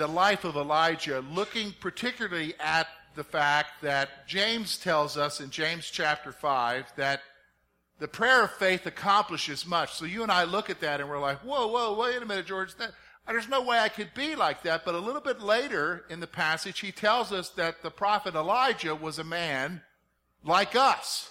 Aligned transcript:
the 0.00 0.08
life 0.08 0.44
of 0.44 0.56
Elijah, 0.56 1.22
looking 1.30 1.74
particularly 1.78 2.54
at 2.58 2.86
the 3.16 3.22
fact 3.22 3.82
that 3.82 4.26
James 4.26 4.78
tells 4.78 5.18
us 5.18 5.42
in 5.42 5.50
James 5.50 5.90
chapter 5.90 6.32
5 6.32 6.90
that 6.96 7.20
the 7.98 8.08
prayer 8.08 8.44
of 8.44 8.50
faith 8.52 8.86
accomplishes 8.86 9.66
much. 9.66 9.92
So 9.92 10.06
you 10.06 10.22
and 10.22 10.32
I 10.32 10.44
look 10.44 10.70
at 10.70 10.80
that 10.80 11.02
and 11.02 11.10
we're 11.10 11.20
like, 11.20 11.40
whoa, 11.40 11.66
whoa, 11.66 11.98
wait 12.00 12.22
a 12.22 12.24
minute, 12.24 12.46
George. 12.46 12.74
That, 12.76 12.92
there's 13.28 13.50
no 13.50 13.60
way 13.60 13.78
I 13.78 13.90
could 13.90 14.14
be 14.14 14.36
like 14.36 14.62
that. 14.62 14.86
But 14.86 14.94
a 14.94 14.98
little 14.98 15.20
bit 15.20 15.42
later 15.42 16.06
in 16.08 16.20
the 16.20 16.26
passage, 16.26 16.80
he 16.80 16.92
tells 16.92 17.30
us 17.30 17.50
that 17.50 17.82
the 17.82 17.90
prophet 17.90 18.34
Elijah 18.34 18.94
was 18.94 19.18
a 19.18 19.24
man 19.24 19.82
like 20.42 20.74
us. 20.74 21.30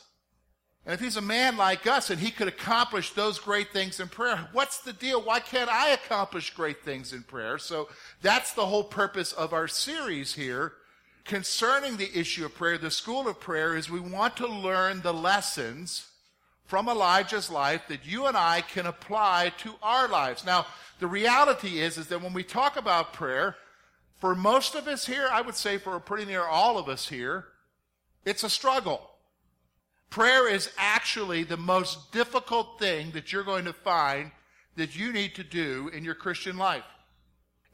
And 0.86 0.94
if 0.94 1.02
he's 1.02 1.18
a 1.18 1.22
man 1.22 1.58
like 1.58 1.86
us 1.86 2.10
and 2.10 2.20
he 2.20 2.32
could 2.32 2.48
accomplish 2.48 3.12
those 3.12 3.38
great 3.38 3.72
things 3.72 4.00
in 4.00 4.08
prayer, 4.08 4.48
what's 4.54 4.80
the 4.80 4.94
deal? 4.94 5.22
Why 5.22 5.40
can't 5.40 5.70
I 5.70 5.90
accomplish 5.90 6.54
great 6.54 6.84
things 6.84 7.14
in 7.14 7.24
prayer? 7.24 7.58
So 7.58 7.90
that's 8.22 8.54
the 8.54 8.66
whole 8.66 8.84
purpose 8.84 9.32
of 9.34 9.54
our 9.54 9.68
series 9.68 10.34
here 10.34 10.74
concerning 11.26 11.98
the 11.98 12.10
issue 12.18 12.46
of 12.46 12.56
prayer. 12.56 12.78
The 12.78 12.90
school 12.90 13.28
of 13.28 13.40
prayer 13.40 13.76
is 13.76 13.90
we 13.90 14.00
want 14.00 14.38
to 14.38 14.48
learn 14.48 15.02
the 15.02 15.14
lessons 15.14 16.08
from 16.66 16.88
Elijah's 16.88 17.50
life 17.50 17.82
that 17.88 18.06
you 18.06 18.26
and 18.28 18.38
I 18.38 18.62
can 18.62 18.86
apply 18.86 19.54
to 19.60 19.74
our 19.82 20.08
lives. 20.08 20.46
Now, 20.46 20.66
the 21.00 21.08
reality 21.08 21.80
is, 21.80 21.98
is 21.98 22.08
that 22.08 22.22
when 22.22 22.34
we 22.34 22.44
talk 22.44 22.78
about 22.78 23.14
prayer, 23.14 23.56
for 24.20 24.36
most 24.36 24.76
of 24.76 24.88
us 24.88 25.06
here, 25.06 25.30
I 25.32 25.42
would 25.42 25.56
say 25.56 25.78
for 25.78 26.00
pretty 26.00 26.26
near 26.26 26.44
all 26.44 26.78
of 26.78 26.90
us 26.90 27.08
here, 27.08 27.46
it's 28.26 28.44
a 28.44 28.50
struggle. 28.50 29.09
Prayer 30.10 30.50
is 30.50 30.72
actually 30.78 31.44
the 31.44 31.58
most 31.58 32.12
difficult 32.12 32.80
thing 32.80 33.12
that 33.12 33.32
you're 33.32 33.44
going 33.44 33.66
to 33.66 33.74
find 33.74 34.32
that 34.76 34.98
you 34.98 35.14
need 35.14 35.36
to 35.36 35.44
do 35.44 35.90
in 35.94 36.04
your 36.04 36.16
Christian 36.16 36.58
life. 36.58 36.84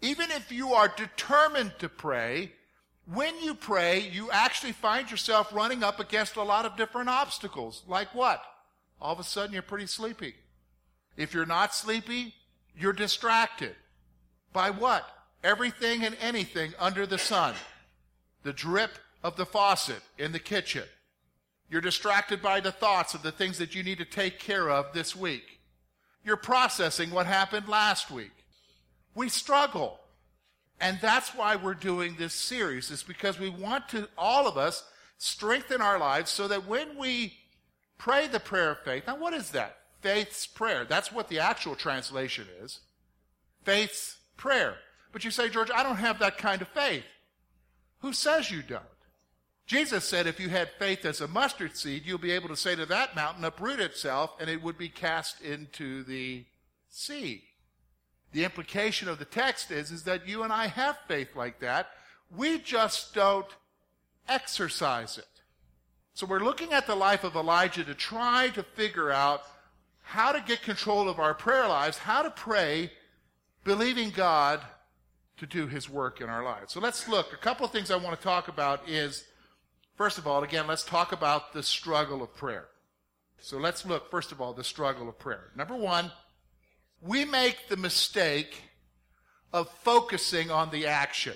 Even 0.01 0.29
if 0.31 0.51
you 0.51 0.73
are 0.73 0.91
determined 0.97 1.73
to 1.79 1.87
pray, 1.87 2.51
when 3.11 3.39
you 3.41 3.53
pray, 3.53 3.99
you 3.99 4.29
actually 4.31 4.73
find 4.73 5.09
yourself 5.09 5.53
running 5.53 5.83
up 5.83 5.99
against 5.99 6.35
a 6.35 6.43
lot 6.43 6.65
of 6.65 6.75
different 6.75 7.07
obstacles. 7.07 7.83
Like 7.87 8.13
what? 8.13 8.41
All 8.99 9.13
of 9.13 9.19
a 9.19 9.23
sudden 9.23 9.53
you're 9.53 9.61
pretty 9.61 9.87
sleepy. 9.87 10.35
If 11.15 11.33
you're 11.33 11.45
not 11.45 11.73
sleepy, 11.73 12.33
you're 12.77 12.93
distracted. 12.93 13.75
By 14.51 14.71
what? 14.71 15.07
Everything 15.43 16.03
and 16.03 16.17
anything 16.19 16.73
under 16.79 17.05
the 17.05 17.17
sun. 17.17 17.55
The 18.43 18.53
drip 18.53 18.91
of 19.23 19.37
the 19.37 19.45
faucet 19.45 20.01
in 20.17 20.33
the 20.33 20.39
kitchen 20.39 20.83
you're 21.69 21.81
distracted 21.81 22.41
by 22.41 22.59
the 22.59 22.71
thoughts 22.71 23.13
of 23.13 23.23
the 23.23 23.31
things 23.31 23.57
that 23.57 23.73
you 23.75 23.83
need 23.83 23.97
to 23.97 24.05
take 24.05 24.39
care 24.39 24.69
of 24.69 24.93
this 24.93 25.15
week. 25.15 25.59
You're 26.23 26.37
processing 26.37 27.11
what 27.11 27.25
happened 27.25 27.67
last 27.67 28.11
week. 28.11 28.31
We 29.13 29.29
struggle. 29.29 29.99
And 30.79 30.99
that's 31.01 31.29
why 31.29 31.55
we're 31.55 31.73
doing 31.73 32.15
this 32.17 32.33
series, 32.33 32.91
is 32.91 33.03
because 33.03 33.39
we 33.39 33.49
want 33.49 33.89
to, 33.89 34.09
all 34.17 34.47
of 34.47 34.57
us, 34.57 34.83
strengthen 35.17 35.81
our 35.81 35.97
lives 35.97 36.29
so 36.29 36.47
that 36.47 36.67
when 36.67 36.97
we 36.97 37.33
pray 37.97 38.27
the 38.27 38.39
prayer 38.39 38.71
of 38.71 38.79
faith, 38.79 39.03
now 39.07 39.15
what 39.15 39.33
is 39.33 39.51
that? 39.51 39.77
Faith's 40.01 40.45
prayer. 40.45 40.85
That's 40.85 41.11
what 41.11 41.29
the 41.29 41.39
actual 41.39 41.75
translation 41.75 42.45
is. 42.61 42.79
Faith's 43.63 44.17
prayer. 44.37 44.75
But 45.11 45.23
you 45.23 45.31
say, 45.31 45.49
George, 45.49 45.71
I 45.73 45.81
don't 45.81 45.95
have 45.95 46.19
that 46.19 46.37
kind 46.37 46.61
of 46.61 46.67
faith. 46.67 47.05
Who 47.99 48.11
says 48.13 48.51
you 48.51 48.61
don't? 48.61 48.83
Jesus 49.65 50.05
said 50.05 50.27
if 50.27 50.39
you 50.39 50.49
had 50.49 50.69
faith 50.77 51.05
as 51.05 51.21
a 51.21 51.27
mustard 51.27 51.75
seed, 51.75 52.03
you'll 52.05 52.19
be 52.19 52.31
able 52.31 52.49
to 52.49 52.55
say 52.55 52.75
to 52.75 52.85
that 52.85 53.15
mountain, 53.15 53.43
uproot 53.43 53.79
itself, 53.79 54.35
and 54.39 54.49
it 54.49 54.61
would 54.61 54.77
be 54.77 54.89
cast 54.89 55.41
into 55.41 56.03
the 56.03 56.45
sea. 56.89 57.43
The 58.31 58.43
implication 58.43 59.07
of 59.07 59.17
the 59.17 59.25
text 59.25 59.71
is, 59.71 59.91
is 59.91 60.03
that 60.03 60.27
you 60.27 60.43
and 60.43 60.53
I 60.53 60.67
have 60.67 60.97
faith 61.07 61.35
like 61.35 61.61
that. 61.61 61.89
We 62.35 62.59
just 62.59 63.13
don't 63.15 63.47
exercise 64.27 65.17
it. 65.17 65.27
So 66.13 66.25
we're 66.25 66.43
looking 66.43 66.73
at 66.73 66.85
the 66.85 66.95
life 66.95 67.23
of 67.23 67.35
Elijah 67.35 67.83
to 67.83 67.95
try 67.95 68.49
to 68.49 68.63
figure 68.63 69.11
out 69.11 69.41
how 70.01 70.31
to 70.31 70.41
get 70.41 70.61
control 70.61 71.09
of 71.09 71.19
our 71.19 71.33
prayer 71.33 71.67
lives, 71.67 71.97
how 71.97 72.21
to 72.21 72.29
pray, 72.29 72.91
believing 73.63 74.11
God 74.11 74.61
to 75.37 75.45
do 75.45 75.67
his 75.67 75.89
work 75.89 76.21
in 76.21 76.29
our 76.29 76.43
lives. 76.43 76.73
So 76.73 76.79
let's 76.79 77.07
look. 77.09 77.33
A 77.33 77.37
couple 77.37 77.65
of 77.65 77.71
things 77.71 77.89
I 77.89 77.97
want 77.97 78.17
to 78.17 78.23
talk 78.23 78.47
about 78.47 78.87
is 78.87 79.25
First 79.95 80.17
of 80.17 80.27
all, 80.27 80.43
again, 80.43 80.67
let's 80.67 80.83
talk 80.83 81.11
about 81.11 81.53
the 81.53 81.63
struggle 81.63 82.21
of 82.21 82.35
prayer. 82.35 82.65
So 83.39 83.57
let's 83.57 83.85
look, 83.85 84.11
first 84.11 84.31
of 84.31 84.41
all, 84.41 84.53
the 84.53 84.63
struggle 84.63 85.07
of 85.07 85.17
prayer. 85.17 85.51
Number 85.55 85.75
one, 85.75 86.11
we 87.01 87.23
make 87.23 87.67
the 87.69 87.77
mistake 87.77 88.61
of 89.53 89.69
focusing 89.83 90.51
on 90.51 90.69
the 90.71 90.87
action. 90.87 91.35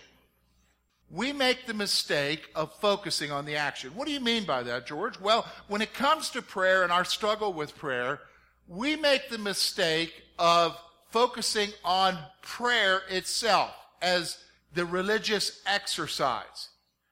We 1.09 1.31
make 1.31 1.65
the 1.65 1.73
mistake 1.73 2.49
of 2.53 2.73
focusing 2.79 3.31
on 3.31 3.45
the 3.45 3.55
action. 3.55 3.95
What 3.95 4.07
do 4.07 4.13
you 4.13 4.19
mean 4.19 4.43
by 4.43 4.63
that, 4.63 4.85
George? 4.85 5.19
Well, 5.19 5.47
when 5.67 5.81
it 5.81 5.93
comes 5.93 6.29
to 6.31 6.41
prayer 6.41 6.83
and 6.83 6.91
our 6.91 7.05
struggle 7.05 7.53
with 7.53 7.77
prayer, 7.77 8.19
we 8.67 8.95
make 8.95 9.29
the 9.29 9.37
mistake 9.37 10.13
of 10.37 10.77
focusing 11.11 11.69
on 11.83 12.17
prayer 12.41 13.01
itself 13.09 13.73
as 14.01 14.37
the 14.73 14.85
religious 14.85 15.61
exercise. 15.65 16.69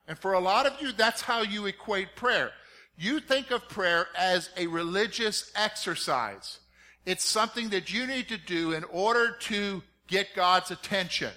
And 0.07 0.17
for 0.17 0.33
a 0.33 0.39
lot 0.39 0.65
of 0.65 0.81
you, 0.81 0.91
that's 0.91 1.21
how 1.21 1.41
you 1.41 1.65
equate 1.65 2.15
prayer. 2.15 2.51
You 2.97 3.19
think 3.19 3.51
of 3.51 3.67
prayer 3.67 4.07
as 4.17 4.49
a 4.57 4.67
religious 4.67 5.51
exercise. 5.55 6.59
It's 7.05 7.23
something 7.23 7.69
that 7.69 7.93
you 7.93 8.07
need 8.07 8.27
to 8.29 8.37
do 8.37 8.73
in 8.73 8.83
order 8.85 9.35
to 9.41 9.83
get 10.07 10.35
God's 10.35 10.71
attention. 10.71 11.31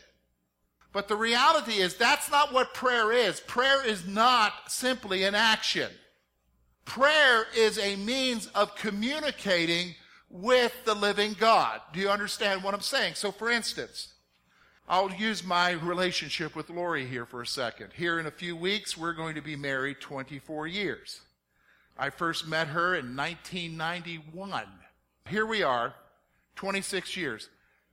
But 0.92 1.08
the 1.08 1.16
reality 1.16 1.74
is 1.74 1.94
that's 1.94 2.30
not 2.30 2.52
what 2.52 2.74
prayer 2.74 3.12
is. 3.12 3.40
Prayer 3.40 3.84
is 3.84 4.06
not 4.06 4.52
simply 4.68 5.24
an 5.24 5.34
action. 5.34 5.90
Prayer 6.84 7.44
is 7.56 7.78
a 7.78 7.96
means 7.96 8.48
of 8.48 8.74
communicating 8.74 9.94
with 10.28 10.72
the 10.84 10.94
living 10.94 11.36
God. 11.38 11.80
Do 11.92 12.00
you 12.00 12.08
understand 12.08 12.64
what 12.64 12.74
I'm 12.74 12.80
saying? 12.80 13.14
So 13.14 13.30
for 13.30 13.50
instance, 13.50 14.09
I'll 14.90 15.12
use 15.12 15.44
my 15.44 15.70
relationship 15.70 16.56
with 16.56 16.68
Lori 16.68 17.06
here 17.06 17.24
for 17.24 17.42
a 17.42 17.46
second. 17.46 17.90
Here 17.94 18.18
in 18.18 18.26
a 18.26 18.30
few 18.32 18.56
weeks, 18.56 18.96
we're 18.96 19.12
going 19.12 19.36
to 19.36 19.40
be 19.40 19.54
married 19.54 20.00
24 20.00 20.66
years. 20.66 21.20
I 21.96 22.10
first 22.10 22.48
met 22.48 22.66
her 22.66 22.96
in 22.96 23.14
1991. 23.14 24.64
Here 25.28 25.46
we 25.46 25.62
are, 25.62 25.94
26 26.56 27.16
years. 27.16 27.48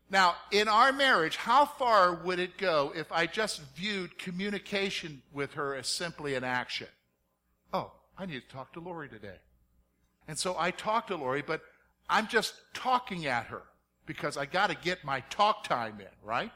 Now, 0.09 0.37
in 0.49 0.67
our 0.67 0.91
marriage, 0.91 1.35
how 1.35 1.65
far 1.65 2.15
would 2.15 2.39
it 2.39 2.57
go 2.57 2.91
if 2.95 3.11
I 3.11 3.27
just 3.27 3.61
viewed 3.75 4.17
communication 4.17 5.21
with 5.31 5.53
her 5.53 5.75
as 5.75 5.87
simply 5.87 6.33
an 6.33 6.43
action? 6.43 6.87
Oh, 7.71 7.91
I 8.17 8.25
need 8.25 8.41
to 8.41 8.47
talk 8.47 8.73
to 8.73 8.79
Lori 8.79 9.07
today. 9.07 9.37
And 10.27 10.35
so 10.35 10.55
I 10.57 10.71
talk 10.71 11.05
to 11.07 11.15
Lori, 11.15 11.43
but 11.43 11.61
I'm 12.09 12.27
just 12.27 12.55
talking 12.73 13.27
at 13.27 13.45
her 13.45 13.61
because 14.07 14.35
I 14.35 14.47
got 14.47 14.71
to 14.71 14.75
get 14.75 15.03
my 15.03 15.19
talk 15.29 15.63
time 15.63 15.99
in, 15.99 16.27
right? 16.27 16.51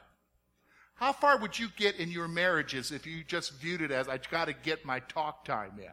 How 0.94 1.12
far 1.12 1.38
would 1.38 1.58
you 1.58 1.68
get 1.76 1.96
in 1.96 2.10
your 2.10 2.28
marriages 2.28 2.92
if 2.92 3.06
you 3.06 3.24
just 3.24 3.52
viewed 3.54 3.82
it 3.82 3.90
as, 3.90 4.08
I 4.08 4.18
got 4.30 4.46
to 4.46 4.52
get 4.52 4.84
my 4.84 5.00
talk 5.00 5.44
time 5.44 5.72
in? 5.78 5.92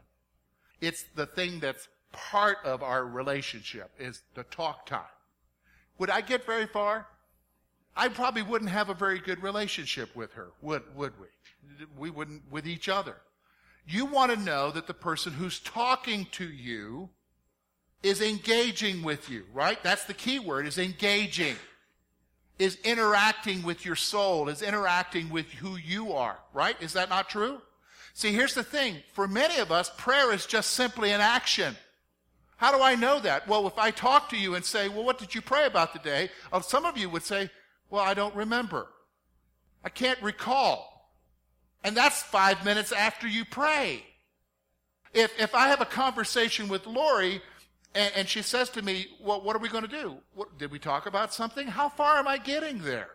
It's 0.82 1.04
the 1.16 1.26
thing 1.26 1.60
that's 1.60 1.88
part 2.12 2.58
of 2.64 2.84
our 2.84 3.06
relationship 3.06 3.92
is 4.00 4.22
the 4.36 4.44
talk 4.44 4.86
time. 4.86 5.02
Would 5.98 6.10
I 6.10 6.22
get 6.22 6.46
very 6.46 6.68
far? 6.68 7.08
I 7.96 8.08
probably 8.08 8.44
wouldn't 8.44 8.70
have 8.70 8.90
a 8.90 8.94
very 8.94 9.20
good 9.20 9.44
relationship 9.44 10.16
with 10.16 10.34
her, 10.34 10.52
would, 10.62 10.84
would 10.96 11.14
we? 11.20 11.28
We 11.98 12.10
wouldn't 12.10 12.44
with 12.52 12.68
each 12.68 12.88
other. 12.88 13.16
You 13.86 14.06
want 14.06 14.32
to 14.32 14.40
know 14.40 14.72
that 14.72 14.88
the 14.88 14.94
person 14.94 15.34
who's 15.34 15.60
talking 15.60 16.28
to 16.34 16.46
you 16.46 17.10
is 18.04 18.22
engaging 18.22 19.04
with 19.04 19.30
you, 19.30 19.46
right? 19.54 19.82
That's 19.84 20.06
the 20.06 20.14
key 20.14 20.40
word 20.40 20.68
is 20.68 20.78
engaging 20.78 21.56
is 22.60 22.78
interacting 22.84 23.64
with 23.64 23.86
your 23.86 23.96
soul, 23.96 24.50
is 24.50 24.62
interacting 24.62 25.30
with 25.30 25.50
who 25.54 25.78
you 25.78 26.12
are, 26.12 26.38
right? 26.54 26.76
Is 26.82 26.94
that 26.94 27.10
not 27.10 27.30
true? 27.30 27.62
See, 28.14 28.34
here's 28.34 28.54
the 28.54 28.64
thing. 28.64 28.98
For 29.14 29.28
many 29.28 29.60
of 29.60 29.72
us, 29.72 29.90
prayer 29.98 30.34
is 30.34 30.46
just 30.46 30.72
simply 30.72 31.12
an 31.12 31.22
action. 31.22 31.76
How 32.58 32.76
do 32.76 32.84
I 32.84 32.96
know 32.96 33.22
that? 33.22 33.48
Well, 33.48 33.66
if 33.68 33.78
I 33.78 33.92
talk 33.92 34.30
to 34.30 34.38
you 34.38 34.56
and 34.56 34.66
say, 34.66 34.90
well, 34.90 35.06
what 35.06 35.18
did 35.18 35.34
you 35.34 35.42
pray 35.42 35.66
about 35.66 35.94
today? 35.94 36.30
Uh, 36.52 36.60
some 36.60 36.86
of 36.86 36.98
you 36.98 37.10
would 37.10 37.24
say, 37.24 37.50
well, 37.90 38.04
I 38.04 38.14
don't 38.14 38.36
remember. 38.36 38.88
I 39.84 39.88
can't 39.88 40.22
recall. 40.22 41.14
And 41.86 41.96
that's 41.96 42.22
five 42.22 42.66
minutes 42.66 42.92
after 42.92 43.26
you 43.26 43.46
pray. 43.46 44.04
If, 45.14 45.40
if 45.40 45.56
I 45.56 45.70
have 45.70 45.80
a 45.80 45.86
conversation 45.86 46.68
with 46.68 46.86
Lori 46.86 47.42
and, 47.96 48.12
and 48.16 48.28
she 48.28 48.42
says 48.42 48.70
to 48.72 48.82
me, 48.82 49.08
well, 49.22 49.42
what 49.42 49.56
are 49.56 49.60
we 49.60 49.70
going 49.70 49.86
to 49.86 49.90
do? 49.90 50.18
What, 50.34 50.58
did 50.58 50.72
we 50.72 50.80
talk 50.80 51.06
about 51.06 51.34
something? 51.34 51.68
How 51.68 51.90
far 51.90 52.18
am 52.18 52.28
I 52.28 52.38
getting 52.38 52.80
there? 52.80 53.10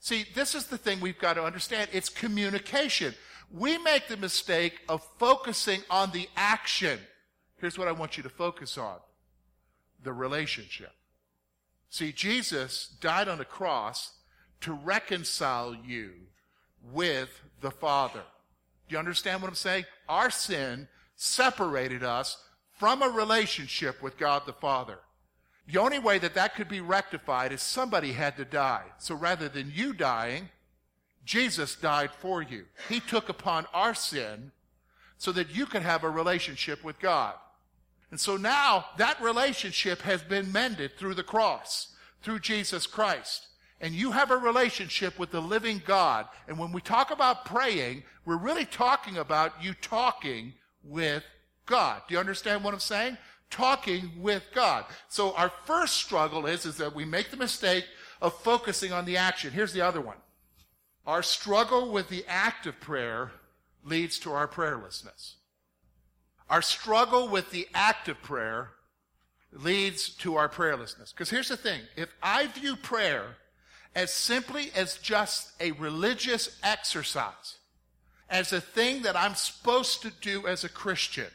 See, 0.00 0.26
this 0.34 0.54
is 0.54 0.66
the 0.66 0.78
thing 0.78 1.00
we've 1.00 1.18
got 1.18 1.34
to 1.34 1.44
understand. 1.44 1.88
It's 1.92 2.08
communication. 2.08 3.14
We 3.50 3.78
make 3.78 4.08
the 4.08 4.16
mistake 4.16 4.80
of 4.88 5.06
focusing 5.18 5.82
on 5.90 6.10
the 6.10 6.28
action. 6.36 6.98
Here's 7.58 7.78
what 7.78 7.88
I 7.88 7.92
want 7.92 8.16
you 8.16 8.22
to 8.22 8.28
focus 8.28 8.76
on 8.76 8.96
the 10.02 10.12
relationship. 10.12 10.92
See, 11.88 12.12
Jesus 12.12 12.88
died 13.00 13.28
on 13.28 13.38
the 13.38 13.44
cross 13.44 14.12
to 14.62 14.72
reconcile 14.72 15.74
you 15.74 16.10
with 16.92 17.40
the 17.60 17.70
Father. 17.70 18.22
Do 18.88 18.94
you 18.94 18.98
understand 18.98 19.40
what 19.40 19.48
I'm 19.48 19.54
saying? 19.54 19.84
Our 20.08 20.30
sin 20.30 20.88
separated 21.16 22.02
us 22.02 22.36
from 22.74 23.02
a 23.02 23.08
relationship 23.08 24.02
with 24.02 24.18
God 24.18 24.42
the 24.46 24.52
Father. 24.52 24.98
The 25.66 25.78
only 25.78 25.98
way 25.98 26.18
that 26.18 26.34
that 26.34 26.54
could 26.54 26.68
be 26.68 26.80
rectified 26.80 27.52
is 27.52 27.62
somebody 27.62 28.12
had 28.12 28.36
to 28.36 28.44
die. 28.44 28.84
So 28.98 29.14
rather 29.14 29.48
than 29.48 29.72
you 29.74 29.94
dying, 29.94 30.50
Jesus 31.24 31.74
died 31.74 32.10
for 32.18 32.42
you. 32.42 32.64
He 32.88 33.00
took 33.00 33.28
upon 33.28 33.66
our 33.72 33.94
sin 33.94 34.52
so 35.16 35.32
that 35.32 35.54
you 35.54 35.64
could 35.64 35.82
have 35.82 36.04
a 36.04 36.10
relationship 36.10 36.84
with 36.84 37.00
God. 37.00 37.34
And 38.10 38.20
so 38.20 38.36
now 38.36 38.84
that 38.98 39.20
relationship 39.22 40.02
has 40.02 40.22
been 40.22 40.52
mended 40.52 40.98
through 40.98 41.14
the 41.14 41.22
cross, 41.22 41.94
through 42.22 42.40
Jesus 42.40 42.86
Christ. 42.86 43.48
And 43.80 43.94
you 43.94 44.12
have 44.12 44.30
a 44.30 44.36
relationship 44.36 45.18
with 45.18 45.30
the 45.30 45.40
living 45.40 45.82
God. 45.84 46.26
And 46.46 46.58
when 46.58 46.72
we 46.72 46.80
talk 46.80 47.10
about 47.10 47.44
praying, 47.44 48.04
we're 48.24 48.36
really 48.36 48.66
talking 48.66 49.16
about 49.16 49.62
you 49.62 49.74
talking 49.74 50.52
with 50.82 51.24
God. 51.66 52.02
Do 52.08 52.14
you 52.14 52.20
understand 52.20 52.64
what 52.64 52.74
I'm 52.74 52.80
saying? 52.80 53.18
Talking 53.50 54.10
with 54.18 54.42
God. 54.54 54.84
So 55.08 55.34
our 55.34 55.52
first 55.64 55.94
struggle 55.94 56.46
is, 56.46 56.66
is 56.66 56.76
that 56.78 56.94
we 56.94 57.04
make 57.04 57.30
the 57.30 57.36
mistake 57.36 57.84
of 58.20 58.34
focusing 58.40 58.92
on 58.92 59.04
the 59.04 59.16
action. 59.16 59.52
Here's 59.52 59.72
the 59.72 59.82
other 59.82 60.00
one. 60.00 60.16
Our 61.06 61.22
struggle 61.22 61.92
with 61.92 62.08
the 62.08 62.24
act 62.26 62.66
of 62.66 62.80
prayer 62.80 63.32
leads 63.84 64.18
to 64.20 64.32
our 64.32 64.48
prayerlessness. 64.48 65.34
Our 66.48 66.62
struggle 66.62 67.28
with 67.28 67.50
the 67.50 67.68
act 67.74 68.08
of 68.08 68.20
prayer 68.22 68.70
leads 69.52 70.08
to 70.16 70.36
our 70.36 70.48
prayerlessness. 70.48 71.12
Because 71.12 71.30
here's 71.30 71.48
the 71.48 71.56
thing. 71.56 71.80
If 71.96 72.08
I 72.22 72.46
view 72.48 72.76
prayer 72.76 73.36
as 73.94 74.12
simply 74.12 74.70
as 74.74 74.98
just 74.98 75.52
a 75.60 75.72
religious 75.72 76.58
exercise, 76.62 77.58
as 78.28 78.52
a 78.52 78.60
thing 78.60 79.02
that 79.02 79.16
I'm 79.16 79.34
supposed 79.34 80.02
to 80.02 80.10
do 80.20 80.46
as 80.46 80.64
a 80.64 80.68
Christian, 80.68 81.28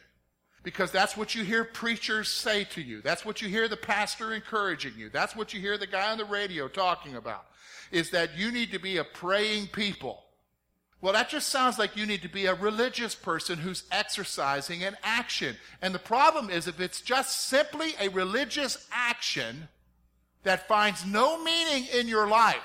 because 0.64 0.92
that's 0.92 1.16
what 1.16 1.36
you 1.36 1.44
hear 1.44 1.64
preachers 1.64 2.28
say 2.28 2.64
to 2.66 2.82
you. 2.82 3.02
That's 3.02 3.26
what 3.26 3.42
you 3.42 3.50
hear 3.50 3.68
the 3.68 3.78
pastor 3.78 4.34
encouraging 4.34 4.94
you. 4.98 5.10
That's 5.10 5.36
what 5.36 5.54
you 5.54 5.60
hear 5.60 5.78
the 5.78 5.88
guy 5.88 6.12
on 6.12 6.18
the 6.18 6.26
radio 6.26 6.68
talking 6.68 7.16
about, 7.16 7.46
is 7.92 8.12
that 8.12 8.38
you 8.38 8.52
need 8.52 8.72
to 8.72 8.80
be 8.80 8.98
a 8.98 9.04
praying 9.04 9.68
people. 9.68 10.24
Well, 11.02 11.14
that 11.14 11.30
just 11.30 11.48
sounds 11.48 11.80
like 11.80 11.96
you 11.96 12.06
need 12.06 12.24
to 12.24 12.30
be 12.30 12.46
a 12.46 12.54
religious 12.54 13.16
person 13.16 13.58
who's 13.58 13.84
exercising 13.90 14.84
an 14.84 14.98
action. 15.02 15.56
And 15.82 15.96
the 15.96 16.00
problem 16.00 16.50
is 16.50 16.68
if 16.68 16.82
it's 16.82 17.00
just 17.00 17.46
simply 17.46 17.94
a 18.02 18.10
religious 18.10 18.86
action 18.92 19.70
that 20.44 20.68
finds 20.68 21.06
no 21.06 21.42
meaning 21.42 21.88
in 21.94 22.10
your 22.10 22.28
life, 22.28 22.58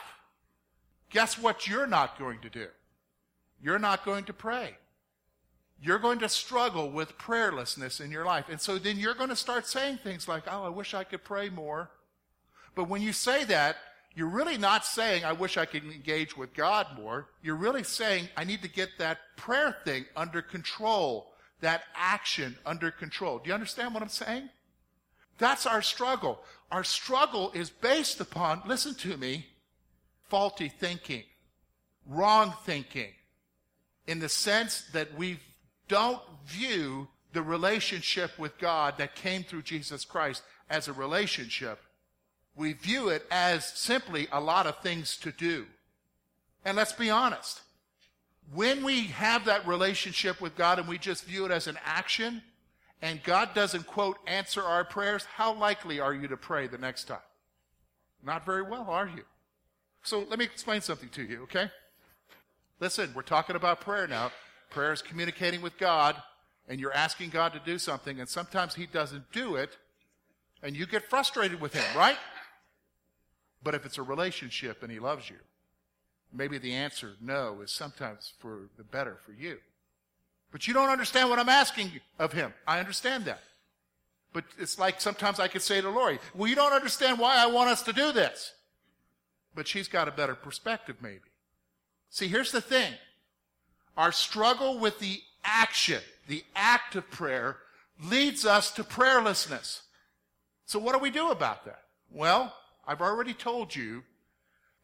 guess 1.11 1.39
what 1.39 1.69
you're 1.69 1.87
not 1.87 2.19
going 2.19 2.41
to 2.41 2.51
do? 2.51 2.67
You're 3.63 3.79
not 3.79 4.05
going 4.05 4.25
to 4.25 4.33
pray 4.33 4.77
you're 5.85 5.99
going 5.99 6.19
to 6.21 6.29
struggle 6.31 6.91
with 6.91 7.19
prayerlessness 7.19 8.01
in 8.01 8.11
your 8.11 8.25
life. 8.25 8.47
And 8.49 8.59
so 8.59 8.79
then 8.79 8.97
you're 8.97 9.15
going 9.15 9.29
to 9.29 9.37
start 9.37 9.67
saying 9.67 9.99
things 10.03 10.27
like, 10.27 10.45
oh, 10.51 10.65
I 10.65 10.71
wish 10.71 10.95
I 10.95 11.05
could 11.05 11.23
pray 11.25 11.51
more. 11.51 11.91
But 12.75 12.89
when 12.89 13.03
you 13.03 13.13
say 13.13 13.45
that, 13.45 13.77
you're 14.15 14.29
really 14.29 14.57
not 14.57 14.87
saying, 14.87 15.25
I 15.25 15.33
wish 15.33 15.59
I 15.59 15.67
could 15.67 15.85
engage 15.85 16.39
with 16.39 16.55
God 16.55 16.87
more. 16.97 17.29
You're 17.43 17.57
really 17.57 17.83
saying, 17.83 18.31
I 18.35 18.45
need 18.45 18.63
to 18.63 18.69
get 18.69 18.91
that 18.99 19.19
prayer 19.37 19.77
thing 19.85 20.07
under 20.17 20.41
control, 20.41 21.33
that 21.61 21.83
action 21.95 22.57
under 22.65 22.91
control. 22.91 23.39
Do 23.39 23.49
you 23.49 23.55
understand 23.55 23.93
what 23.93 24.03
I'm 24.03 24.09
saying? 24.09 24.49
That's 25.37 25.67
our 25.67 25.83
struggle. 25.83 26.39
Our 26.71 26.85
struggle 26.85 27.51
is 27.53 27.69
based 27.69 28.21
upon, 28.21 28.63
listen 28.67 28.95
to 28.95 29.19
me, 29.19 29.47
faulty 30.31 30.71
thinking, 30.71 31.25
wrong 32.07 32.55
thinking, 32.65 33.11
in 34.07 34.21
the 34.21 34.31
sense 34.31 34.85
that 34.93 35.15
we've 35.19 35.41
don't 35.89 36.21
view 36.47 37.09
the 37.33 37.43
relationship 37.43 38.39
with 38.39 38.59
God 38.59 38.95
that 38.99 39.15
came 39.15 39.43
through 39.43 39.63
Jesus 39.63 40.05
Christ 40.05 40.43
as 40.71 40.89
a 40.89 40.93
relationship. 40.93 41.81
We 42.57 42.73
view 42.73 43.09
it 43.09 43.27
as 43.31 43.65
simply 43.65 44.29
a 44.31 44.41
lot 44.41 44.67
of 44.67 44.79
things 44.79 45.17
to 45.19 45.33
do. 45.33 45.67
And 46.65 46.77
let's 46.77 46.93
be 46.93 47.11
honest. 47.11 47.63
When 48.53 48.85
we 48.85 49.05
have 49.07 49.47
that 49.47 49.67
relationship 49.67 50.41
with 50.41 50.57
God 50.57 50.79
and 50.79 50.87
we 50.87 50.99
just 50.99 51.25
view 51.25 51.47
it 51.47 51.51
as 51.51 51.67
an 51.67 51.79
action, 51.85 52.43
and 53.03 53.23
God 53.23 53.55
doesn't, 53.55 53.87
quote, 53.87 54.19
answer 54.27 54.63
our 54.63 54.85
prayers, 54.85 55.25
how 55.25 55.55
likely 55.55 55.99
are 56.01 56.15
you 56.15 56.29
to 56.29 56.37
pray 56.37 56.67
the 56.67 56.79
next 56.79 57.05
time? 57.05 57.19
Not 58.23 58.47
very 58.47 58.63
well, 58.63 58.87
are 58.89 59.09
you? 59.09 59.25
So 60.03 60.25
let 60.29 60.39
me 60.39 60.45
explain 60.45 60.81
something 60.81 61.09
to 61.11 61.23
you, 61.23 61.43
okay? 61.45 61.71
Listen, 62.81 63.11
we're 63.15 63.23
talking 63.23 63.57
about 63.57 63.81
prayer 63.81 64.07
now. 64.07 64.31
Prayer 64.75 64.93
is 64.93 65.03
communicating 65.03 65.63
with 65.63 65.79
God, 65.79 66.17
and 66.69 66.81
you're 66.81 66.93
asking 66.93 67.31
God 67.31 67.53
to 67.53 67.61
do 67.65 67.79
something, 67.79 68.19
and 68.19 68.29
sometimes 68.29 68.75
He 68.75 68.87
doesn't 68.87 69.31
do 69.31 69.55
it, 69.55 69.79
and 70.65 70.75
you 70.75 70.85
get 70.85 71.09
frustrated 71.09 71.61
with 71.61 71.73
Him, 71.73 71.85
right? 71.97 72.17
But 73.63 73.77
if 73.77 73.87
it's 73.87 73.99
a 73.99 74.03
relationship 74.03 74.83
and 74.83 74.91
He 74.91 74.99
loves 74.99 75.31
you, 75.31 75.37
maybe 76.33 76.59
the 76.59 76.73
answer 76.73 77.13
no 77.21 77.61
is 77.63 77.71
sometimes 77.71 78.33
for 78.41 78.69
the 78.77 78.83
better 78.83 79.17
for 79.25 79.31
you. 79.31 79.59
But 80.51 80.67
you 80.67 80.75
don't 80.75 80.91
understand 80.91 81.31
what 81.31 81.39
I'm 81.39 81.49
asking 81.49 81.93
of 82.19 82.33
Him. 82.33 82.53
I 82.67 82.81
understand 82.81 83.27
that. 83.27 83.45
But 84.33 84.43
it's 84.59 84.77
like 84.77 85.01
sometimes 85.01 85.39
I 85.39 85.47
could 85.47 85.63
say 85.63 85.81
to 85.81 85.89
Lori, 85.89 86.19
well, 86.35 86.49
you 86.49 86.57
don't 86.57 86.73
understand 86.73 87.21
why 87.21 87.37
I 87.37 87.47
want 87.47 87.71
us 87.71 87.83
to 87.85 87.93
do 87.93 88.11
this. 88.11 88.53
But 89.55 89.69
she's 89.69 89.87
got 89.87 90.09
a 90.09 90.11
better 90.11 90.35
perspective, 90.35 90.97
maybe. 91.01 91.31
See, 92.11 92.27
here's 92.27 92.51
the 92.51 92.61
thing. 92.61 92.93
Our 93.97 94.13
struggle 94.13 94.79
with 94.79 94.99
the 94.99 95.21
action, 95.45 96.01
the 96.27 96.45
act 96.57 96.97
of 96.97 97.11
prayer, 97.11 97.57
leads 98.03 98.45
us 98.45 98.71
to 98.73 98.85
prayerlessness. 98.85 99.83
So 100.67 100.79
what 100.79 100.93
do 100.93 100.99
we 100.99 101.11
do 101.11 101.31
about 101.31 101.65
that? 101.67 101.83
Well, 102.11 102.55
I've 102.87 103.03
already 103.03 103.35
told 103.35 103.75
you 103.75 104.03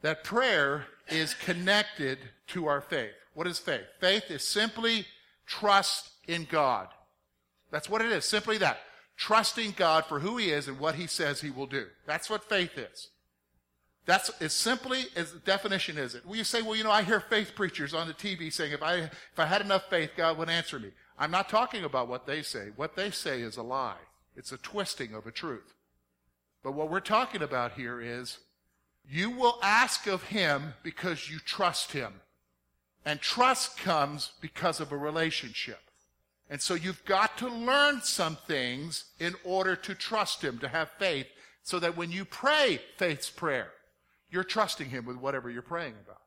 that 0.02 0.24
prayer 0.24 0.86
is 1.08 1.34
connected 1.34 2.18
to 2.48 2.66
our 2.66 2.80
faith. 2.80 3.12
What 3.34 3.46
is 3.46 3.58
faith? 3.58 3.86
Faith 4.00 4.30
is 4.30 4.42
simply 4.42 5.06
trust 5.46 6.10
in 6.28 6.46
God. 6.50 6.88
That's 7.70 7.88
what 7.88 8.02
it 8.02 8.12
is. 8.12 8.24
Simply 8.24 8.58
that. 8.58 8.78
Trusting 9.16 9.74
God 9.76 10.06
for 10.06 10.20
who 10.20 10.36
He 10.36 10.50
is 10.50 10.68
and 10.68 10.78
what 10.78 10.94
He 10.94 11.06
says 11.06 11.40
He 11.40 11.50
will 11.50 11.66
do. 11.66 11.86
That's 12.06 12.30
what 12.30 12.48
faith 12.48 12.78
is. 12.78 13.08
That's 14.06 14.30
as 14.40 14.52
simply 14.52 15.04
as 15.14 15.32
the 15.32 15.38
definition 15.40 15.98
is 15.98 16.14
it. 16.14 16.24
Well, 16.26 16.36
you 16.36 16.44
say, 16.44 16.62
well, 16.62 16.74
you 16.74 16.84
know, 16.84 16.90
I 16.90 17.02
hear 17.02 17.20
faith 17.20 17.52
preachers 17.54 17.94
on 17.94 18.08
the 18.08 18.14
TV 18.14 18.52
saying, 18.52 18.72
if 18.72 18.82
I, 18.82 18.94
if 18.96 19.38
I 19.38 19.46
had 19.46 19.60
enough 19.60 19.88
faith, 19.90 20.10
God 20.16 20.38
would 20.38 20.48
answer 20.48 20.78
me. 20.78 20.90
I'm 21.18 21.30
not 21.30 21.48
talking 21.48 21.84
about 21.84 22.08
what 22.08 22.26
they 22.26 22.42
say. 22.42 22.68
What 22.76 22.96
they 22.96 23.10
say 23.10 23.42
is 23.42 23.56
a 23.56 23.62
lie. 23.62 23.98
It's 24.36 24.52
a 24.52 24.56
twisting 24.56 25.14
of 25.14 25.26
a 25.26 25.30
truth. 25.30 25.74
But 26.62 26.72
what 26.72 26.90
we're 26.90 27.00
talking 27.00 27.42
about 27.42 27.72
here 27.72 28.00
is 28.00 28.38
you 29.08 29.30
will 29.30 29.58
ask 29.62 30.06
of 30.06 30.24
him 30.24 30.74
because 30.82 31.30
you 31.30 31.38
trust 31.38 31.92
him. 31.92 32.14
And 33.04 33.20
trust 33.20 33.78
comes 33.78 34.32
because 34.40 34.80
of 34.80 34.92
a 34.92 34.96
relationship. 34.96 35.80
And 36.50 36.60
so 36.60 36.74
you've 36.74 37.04
got 37.04 37.38
to 37.38 37.48
learn 37.48 38.02
some 38.02 38.36
things 38.46 39.04
in 39.18 39.34
order 39.44 39.76
to 39.76 39.94
trust 39.94 40.42
him, 40.42 40.58
to 40.58 40.68
have 40.68 40.90
faith, 40.98 41.26
so 41.62 41.78
that 41.78 41.96
when 41.96 42.10
you 42.10 42.24
pray 42.24 42.80
faith's 42.96 43.30
prayer, 43.30 43.70
you're 44.30 44.44
trusting 44.44 44.90
him 44.90 45.04
with 45.04 45.16
whatever 45.16 45.50
you're 45.50 45.62
praying 45.62 45.94
about. 46.04 46.20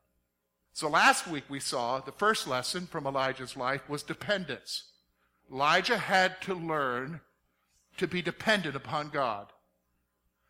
So 0.72 0.88
last 0.88 1.26
week 1.26 1.44
we 1.48 1.60
saw 1.60 2.00
the 2.00 2.12
first 2.12 2.48
lesson 2.48 2.86
from 2.86 3.06
Elijah's 3.06 3.56
life 3.56 3.88
was 3.88 4.02
dependence. 4.02 4.90
Elijah 5.50 5.98
had 5.98 6.40
to 6.42 6.54
learn 6.54 7.20
to 7.96 8.08
be 8.08 8.22
dependent 8.22 8.74
upon 8.74 9.10
God. 9.10 9.46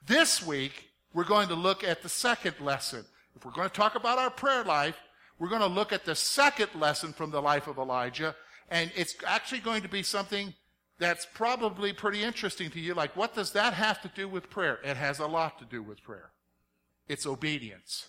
This 0.06 0.44
week, 0.44 0.90
we're 1.12 1.24
going 1.24 1.48
to 1.48 1.54
look 1.54 1.84
at 1.84 2.02
the 2.02 2.08
second 2.08 2.54
lesson. 2.60 3.04
If 3.36 3.44
we're 3.44 3.52
going 3.52 3.68
to 3.68 3.74
talk 3.74 3.94
about 3.94 4.18
our 4.18 4.30
prayer 4.30 4.64
life, 4.64 4.96
we're 5.38 5.48
going 5.48 5.60
to 5.60 5.66
look 5.66 5.92
at 5.92 6.04
the 6.04 6.14
second 6.14 6.68
lesson 6.74 7.12
from 7.12 7.30
the 7.30 7.42
life 7.42 7.66
of 7.66 7.78
Elijah, 7.78 8.34
and 8.70 8.90
it's 8.96 9.16
actually 9.26 9.60
going 9.60 9.82
to 9.82 9.88
be 9.88 10.02
something 10.02 10.54
that's 10.98 11.26
probably 11.34 11.92
pretty 11.92 12.22
interesting 12.22 12.70
to 12.70 12.80
you. 12.80 12.94
Like, 12.94 13.16
what 13.16 13.34
does 13.34 13.52
that 13.52 13.74
have 13.74 14.00
to 14.02 14.08
do 14.14 14.28
with 14.28 14.48
prayer? 14.48 14.78
It 14.84 14.96
has 14.96 15.18
a 15.18 15.26
lot 15.26 15.58
to 15.58 15.64
do 15.64 15.82
with 15.82 16.02
prayer. 16.02 16.30
It's 17.08 17.26
obedience. 17.26 18.08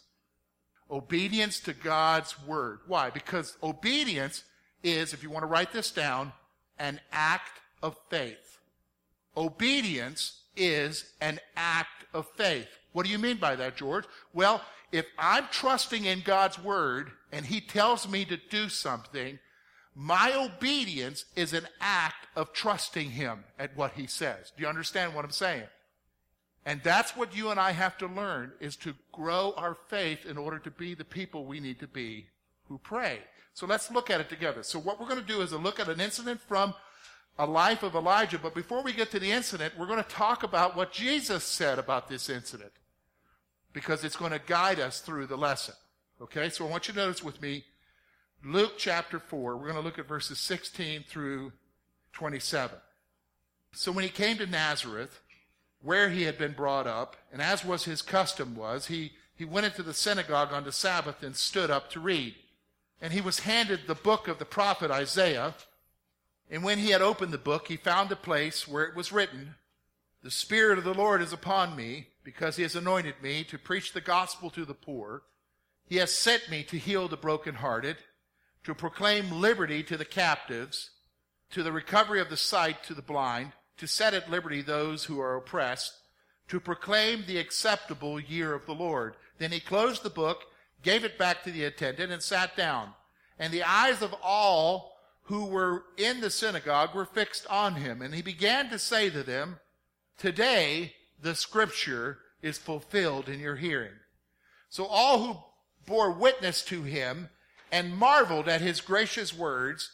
Obedience 0.90 1.60
to 1.62 1.74
God's 1.74 2.36
word. 2.46 2.80
Why? 2.88 3.10
Because 3.10 3.58
obedience 3.64 4.44
is, 4.84 5.14
if 5.14 5.24
you 5.24 5.30
want 5.30 5.44
to 5.44 5.48
write 5.48 5.74
this 5.74 5.92
down, 5.92 6.32
an 6.78 7.00
act 7.12 7.60
of 7.82 7.98
faith. 8.10 8.60
Obedience 9.36 10.42
is 10.56 11.12
an 11.22 11.40
act 11.58 12.06
of 12.14 12.28
faith. 12.36 12.68
What 12.94 13.06
do 13.06 13.12
you 13.12 13.20
mean 13.20 13.38
by 13.38 13.56
that, 13.56 13.76
George? 13.76 14.06
Well, 14.34 14.62
if 14.92 15.06
I'm 15.18 15.46
trusting 15.52 16.06
in 16.06 16.22
God's 16.22 16.58
word 16.58 17.12
and 17.32 17.46
he 17.46 17.60
tells 17.60 18.08
me 18.08 18.24
to 18.26 18.38
do 18.50 18.70
something, 18.70 19.40
my 19.96 20.34
obedience 20.34 21.26
is 21.36 21.54
an 21.54 21.68
act 21.82 22.28
of 22.36 22.54
trusting 22.54 23.12
him 23.12 23.44
at 23.58 23.76
what 23.76 23.94
he 23.94 24.08
says. 24.08 24.52
Do 24.56 24.64
you 24.64 24.70
understand 24.70 25.14
what 25.14 25.26
I'm 25.26 25.32
saying? 25.32 25.64
And 26.66 26.82
that's 26.84 27.16
what 27.16 27.36
you 27.36 27.52
and 27.52 27.60
I 27.60 27.72
have 27.72 27.98
to 28.00 28.08
learn 28.08 28.52
is 28.60 28.76
to 28.78 28.96
grow 29.12 29.54
our 29.56 29.76
faith 29.88 30.26
in 30.26 30.38
order 30.38 30.58
to 30.60 30.72
be 30.72 30.96
the 30.96 31.06
people 31.06 31.46
we 31.46 31.60
need 31.60 31.80
to 31.80 31.88
be 31.88 32.26
who 32.68 32.80
pray. 32.80 33.20
So 33.54 33.68
let's 33.68 33.92
look 33.92 34.10
at 34.10 34.20
it 34.20 34.30
together. 34.30 34.64
So 34.64 34.80
what 34.80 35.00
we're 35.00 35.08
going 35.08 35.22
to 35.22 35.26
do 35.26 35.42
is 35.42 35.52
a 35.52 35.58
look 35.58 35.80
at 35.80 35.90
an 35.90 36.02
incident 36.02 36.42
from 36.42 36.74
a 37.38 37.46
life 37.46 37.84
of 37.84 37.96
Elijah. 37.96 38.40
But 38.40 38.56
before 38.56 38.82
we 38.82 38.94
get 38.94 39.12
to 39.12 39.20
the 39.20 39.32
incident, 39.32 39.76
we're 39.78 39.86
going 39.86 40.04
to 40.04 40.10
talk 40.10 40.44
about 40.44 40.76
what 40.76 40.92
Jesus 40.92 41.44
said 41.44 41.78
about 41.78 42.10
this 42.10 42.30
incident 42.30 42.72
because 43.72 44.04
it's 44.04 44.16
going 44.16 44.32
to 44.32 44.42
guide 44.46 44.80
us 44.80 45.02
through 45.02 45.28
the 45.28 45.38
lesson. 45.38 45.76
Okay, 46.22 46.50
so 46.50 46.66
I 46.66 46.70
want 46.70 46.88
you 46.88 46.94
to 46.94 47.00
notice 47.00 47.24
with 47.24 47.42
me 47.42 47.64
Luke 48.44 48.74
chapter 48.78 49.20
4. 49.20 49.58
We're 49.58 49.64
going 49.64 49.76
to 49.76 49.82
look 49.82 50.00
at 50.00 50.08
verses 50.08 50.40
16 50.40 51.04
through 51.08 51.52
27. 52.14 52.78
So 53.74 53.92
when 53.92 54.04
he 54.04 54.10
came 54.10 54.38
to 54.38 54.48
Nazareth, 54.48 55.20
where 55.82 56.10
he 56.10 56.24
had 56.24 56.38
been 56.38 56.54
brought 56.54 56.88
up, 56.88 57.16
and 57.32 57.42
as 57.42 57.64
was 57.64 57.86
his 57.86 58.02
custom 58.02 58.56
was, 58.56 58.88
he, 58.88 59.12
he 59.36 59.46
went 59.46 59.66
into 59.66 59.84
the 59.84 59.94
synagogue 59.94 60.52
on 60.52 60.64
the 60.64 60.72
Sabbath 60.72 61.22
and 61.22 61.36
stood 61.36 61.70
up 61.70 61.90
to 61.92 62.00
read. 62.00 62.36
And 63.02 63.14
he 63.14 63.22
was 63.22 63.40
handed 63.40 63.82
the 63.86 63.96
book 63.96 64.28
of 64.28 64.40
the 64.40 64.46
prophet 64.46 64.90
Isaiah. 64.90 65.54
And 66.50 66.64
when 66.64 66.80
he 66.80 66.90
had 66.90 67.02
opened 67.02 67.32
the 67.32 67.38
book, 67.38 67.68
he 67.68 67.78
found 67.78 68.12
a 68.12 68.16
place 68.16 68.68
where 68.68 68.84
it 68.86 68.96
was 68.96 69.12
written, 69.12 69.56
The 70.24 70.32
Spirit 70.32 70.78
of 70.78 70.84
the 70.84 70.94
Lord 70.94 71.22
is 71.22 71.34
upon 71.34 71.76
me, 71.76 72.08
because 72.24 72.56
he 72.56 72.64
has 72.64 72.76
anointed 72.76 73.16
me 73.22 73.44
to 73.44 73.60
preach 73.60 73.94
the 73.94 74.02
gospel 74.02 74.50
to 74.52 74.66
the 74.66 74.74
poor. 74.74 75.24
He 75.88 75.98
has 75.98 76.12
sent 76.12 76.50
me 76.50 76.64
to 76.64 76.78
heal 76.78 77.08
the 77.08 77.18
brokenhearted, 77.18 77.98
to 78.64 78.74
proclaim 78.74 79.40
liberty 79.40 79.84
to 79.84 79.98
the 79.98 80.06
captives, 80.06 80.90
to 81.52 81.62
the 81.62 81.72
recovery 81.72 82.20
of 82.20 82.30
the 82.30 82.38
sight 82.38 82.84
to 82.86 82.96
the 82.96 83.04
blind, 83.04 83.52
to 83.78 83.88
set 83.88 84.14
at 84.14 84.30
liberty 84.30 84.62
those 84.62 85.06
who 85.06 85.20
are 85.20 85.36
oppressed, 85.36 85.94
to 86.48 86.60
proclaim 86.60 87.24
the 87.26 87.38
acceptable 87.38 88.20
year 88.20 88.54
of 88.54 88.66
the 88.66 88.74
Lord. 88.74 89.16
Then 89.38 89.52
he 89.52 89.60
closed 89.60 90.04
the 90.04 90.10
book, 90.10 90.44
gave 90.84 91.04
it 91.04 91.18
back 91.18 91.44
to 91.44 91.52
the 91.52 91.64
attendant, 91.66 92.12
and 92.12 92.22
sat 92.22 92.56
down. 92.56 92.90
And 93.40 93.52
the 93.52 93.64
eyes 93.64 94.02
of 94.02 94.16
all 94.24 94.94
who 95.24 95.46
were 95.46 95.84
in 95.98 96.22
the 96.22 96.30
synagogue 96.30 96.94
were 96.94 97.06
fixed 97.06 97.48
on 97.48 97.76
him. 97.76 98.02
And 98.02 98.14
he 98.14 98.22
began 98.22 98.70
to 98.70 98.80
say 98.80 99.10
to 99.10 99.24
them, 99.24 99.60
Today 100.18 100.94
the 101.22 101.36
scripture 101.36 102.20
is 102.42 102.58
fulfilled 102.58 103.28
in 103.28 103.40
your 103.40 103.56
hearing. 103.56 103.94
So 104.70 104.86
all 104.86 105.20
who 105.20 105.40
bore 105.86 106.12
witness 106.12 106.64
to 106.66 106.84
him 106.84 107.30
and 107.72 107.98
marveled 107.98 108.48
at 108.48 108.62
his 108.62 108.82
gracious 108.82 109.36
words, 109.36 109.92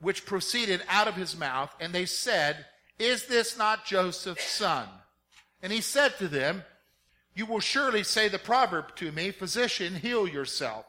which 0.00 0.26
proceeded 0.26 0.82
out 0.88 1.08
of 1.08 1.16
his 1.16 1.36
mouth, 1.36 1.74
and 1.80 1.92
they 1.92 2.06
said, 2.06 2.66
Is 3.00 3.24
this 3.24 3.56
not 3.56 3.86
Joseph's 3.86 4.44
son? 4.44 4.86
And 5.62 5.72
he 5.72 5.80
said 5.80 6.18
to 6.18 6.28
them, 6.28 6.64
You 7.34 7.46
will 7.46 7.60
surely 7.60 8.02
say 8.04 8.28
the 8.28 8.38
proverb 8.38 8.94
to 8.96 9.10
me, 9.10 9.30
Physician, 9.30 9.94
heal 9.96 10.28
yourself. 10.28 10.84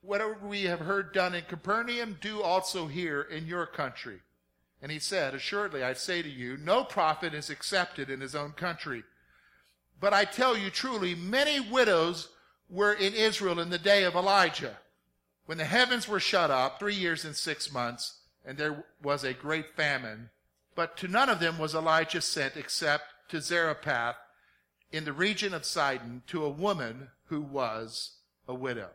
Whatever 0.00 0.38
we 0.42 0.62
have 0.64 0.80
heard 0.80 1.12
done 1.12 1.34
in 1.34 1.44
Capernaum, 1.44 2.16
do 2.18 2.40
also 2.40 2.86
here 2.86 3.20
in 3.20 3.46
your 3.46 3.66
country. 3.66 4.20
And 4.80 4.90
he 4.90 4.98
said, 4.98 5.34
Assuredly, 5.34 5.84
I 5.84 5.92
say 5.92 6.22
to 6.22 6.30
you, 6.30 6.56
no 6.56 6.82
prophet 6.82 7.34
is 7.34 7.50
accepted 7.50 8.08
in 8.08 8.22
his 8.22 8.34
own 8.34 8.52
country. 8.52 9.04
But 10.00 10.14
I 10.14 10.24
tell 10.24 10.56
you 10.56 10.70
truly, 10.70 11.14
many 11.14 11.60
widows 11.60 12.30
were 12.70 12.94
in 12.94 13.12
Israel 13.12 13.60
in 13.60 13.68
the 13.68 13.76
day 13.76 14.04
of 14.04 14.14
Elijah, 14.14 14.78
when 15.44 15.58
the 15.58 15.64
heavens 15.66 16.08
were 16.08 16.20
shut 16.20 16.50
up 16.50 16.78
three 16.78 16.94
years 16.94 17.26
and 17.26 17.36
six 17.36 17.70
months, 17.70 18.16
and 18.46 18.56
there 18.56 18.82
was 19.02 19.24
a 19.24 19.34
great 19.34 19.76
famine. 19.76 20.30
But 20.80 20.96
to 20.96 21.08
none 21.08 21.28
of 21.28 21.40
them 21.40 21.58
was 21.58 21.74
Elijah 21.74 22.22
sent 22.22 22.56
except 22.56 23.04
to 23.28 23.42
Zarephath 23.42 24.16
in 24.90 25.04
the 25.04 25.12
region 25.12 25.52
of 25.52 25.66
Sidon 25.66 26.22
to 26.28 26.42
a 26.42 26.48
woman 26.48 27.08
who 27.26 27.42
was 27.42 28.12
a 28.48 28.54
widow. 28.54 28.88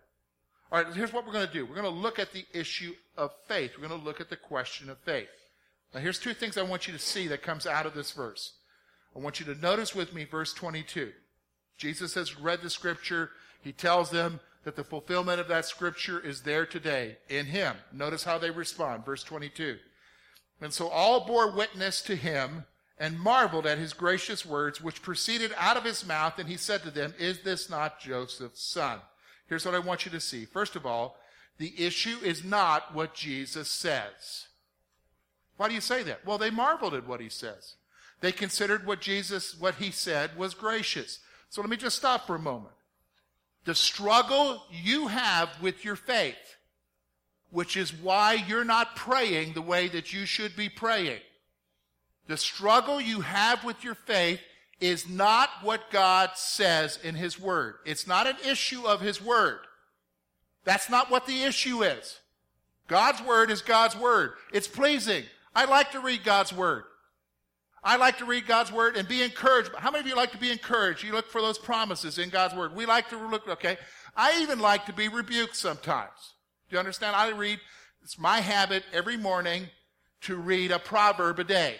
All 0.72 0.82
right, 0.82 0.92
here's 0.96 1.14
what 1.14 1.28
we're 1.28 1.34
going 1.34 1.46
to 1.46 1.54
do. 1.54 1.64
We're 1.64 1.80
going 1.80 1.84
to 1.84 2.02
look 2.02 2.18
at 2.18 2.34
the 2.34 2.44
issue 2.56 2.96
of 3.16 3.30
faith. 3.48 3.74
We're 3.78 3.88
going 3.88 4.00
to 4.00 4.04
look 4.04 4.20
at 4.20 4.32
the 4.32 4.36
question 4.36 4.90
of 4.90 4.98
faith. 4.98 5.28
Now, 5.94 6.00
here's 6.00 6.18
two 6.18 6.34
things 6.34 6.58
I 6.58 6.64
want 6.64 6.88
you 6.88 6.94
to 6.94 6.98
see 6.98 7.28
that 7.28 7.44
comes 7.44 7.68
out 7.68 7.86
of 7.86 7.94
this 7.94 8.14
verse. 8.14 8.54
I 9.16 9.20
want 9.20 9.40
you 9.40 9.46
to 9.46 9.62
notice 9.62 9.94
with 9.94 10.12
me 10.12 10.26
verse 10.26 10.56
22. 10.56 11.12
Jesus 11.78 12.16
has 12.16 12.40
read 12.40 12.64
the 12.64 12.72
scripture. 12.72 13.30
He 13.62 13.74
tells 13.74 14.10
them 14.10 14.40
that 14.64 14.76
the 14.76 14.84
fulfillment 14.84 15.40
of 15.40 15.48
that 15.50 15.66
scripture 15.66 16.20
is 16.20 16.42
there 16.42 16.66
today 16.66 17.18
in 17.30 17.46
him. 17.46 17.76
Notice 17.94 18.24
how 18.24 18.40
they 18.40 18.50
respond. 18.50 19.06
Verse 19.06 19.24
22. 19.24 19.78
And 20.62 20.74
so 20.74 20.88
all 20.88 21.26
bore 21.26 21.52
witness 21.52 22.02
to 22.04 22.16
him 22.16 22.66
and 22.98 23.20
marveled 23.20 23.66
at 23.66 23.78
his 23.78 23.94
gracious 23.94 24.46
words, 24.46 24.82
which 24.82 25.02
proceeded 25.02 25.52
out 25.58 25.78
of 25.78 25.84
his 25.84 26.06
mouth. 26.06 26.40
And 26.40 26.48
he 26.48 26.58
said 26.58 26.82
to 26.84 26.92
them, 26.92 27.14
Is 27.20 27.42
this 27.42 27.70
not 27.70 28.00
Joseph's 28.00 28.62
son? 28.62 29.00
Here's 29.48 29.66
what 29.66 29.76
I 29.76 29.80
want 29.80 30.06
you 30.06 30.12
to 30.12 30.20
see. 30.20 30.46
First 30.46 30.76
of 30.76 30.86
all, 30.86 31.18
the 31.58 31.74
issue 31.78 32.18
is 32.24 32.44
not 32.44 32.94
what 32.94 33.14
Jesus 33.14 33.70
says. 33.70 34.48
Why 35.58 35.70
do 35.70 35.76
you 35.76 35.82
say 35.82 36.04
that? 36.04 36.26
Well, 36.26 36.38
they 36.38 36.50
marveled 36.50 36.94
at 36.94 37.08
what 37.08 37.22
he 37.22 37.30
says. 37.30 37.76
They 38.22 38.32
considered 38.32 38.86
what 38.86 39.02
Jesus, 39.02 39.58
what 39.60 39.76
he 39.76 39.92
said 39.92 40.38
was 40.38 40.54
gracious. 40.54 41.20
So 41.50 41.62
let 41.62 41.70
me 41.70 41.78
just 41.78 41.98
stop 41.98 42.28
for 42.28 42.36
a 42.36 42.40
moment. 42.40 42.74
The 43.66 43.76
struggle 43.76 44.64
you 44.70 45.08
have 45.08 45.50
with 45.62 45.86
your 45.86 45.96
faith, 45.96 46.55
which 47.56 47.78
is 47.78 47.94
why 47.94 48.34
you're 48.34 48.66
not 48.66 48.98
praying 48.98 49.54
the 49.54 49.62
way 49.62 49.88
that 49.88 50.12
you 50.12 50.26
should 50.26 50.58
be 50.58 50.68
praying. 50.68 51.22
The 52.28 52.36
struggle 52.36 53.00
you 53.00 53.22
have 53.22 53.64
with 53.64 53.82
your 53.82 53.96
faith 53.96 54.42
is 54.82 55.08
not 55.08 55.50
what 55.62 55.90
God 55.90 56.32
says 56.36 57.00
in 57.02 57.16
His 57.16 57.40
Word. 57.40 57.76
It's 57.86 58.08
not 58.08 58.28
an 58.28 58.36
issue 58.46 58.86
of 58.86 59.00
His 59.00 59.22
Word. 59.22 59.60
That's 60.66 60.90
not 60.90 61.10
what 61.10 61.28
the 61.28 61.44
issue 61.44 61.82
is. 61.82 62.20
God's 62.90 63.24
Word 63.24 63.50
is 63.50 63.62
God's 63.62 63.96
Word. 63.96 64.34
It's 64.52 64.68
pleasing. 64.68 65.24
I 65.56 65.64
like 65.64 65.94
to 65.94 66.02
read 66.02 66.26
God's 66.26 66.52
Word. 66.52 66.84
I 67.82 67.96
like 67.96 68.18
to 68.18 68.26
read 68.26 68.48
God's 68.48 68.74
Word 68.74 68.98
and 68.98 69.08
be 69.08 69.24
encouraged. 69.24 69.72
How 69.78 69.92
many 69.92 70.02
of 70.02 70.08
you 70.08 70.18
like 70.18 70.34
to 70.34 70.38
be 70.38 70.52
encouraged? 70.52 71.06
You 71.06 71.14
look 71.14 71.32
for 71.32 71.42
those 71.42 71.58
promises 71.58 72.20
in 72.20 72.28
God's 72.28 72.54
Word. 72.54 72.76
We 72.76 72.86
like 72.86 73.08
to 73.12 73.18
look, 73.18 73.48
okay. 73.48 73.78
I 74.14 74.42
even 74.42 74.60
like 74.60 74.88
to 74.88 74.94
be 74.94 75.08
rebuked 75.08 75.56
sometimes. 75.56 76.35
Do 76.70 76.76
you 76.76 76.80
understand? 76.80 77.16
I 77.16 77.30
read, 77.30 77.60
it's 78.04 78.18
my 78.18 78.40
habit 78.40 78.84
every 78.94 79.18
morning 79.18 79.68
to 80.22 80.36
read 80.36 80.72
a 80.72 80.80
proverb 80.80 81.40
a 81.40 81.44
day. 81.44 81.76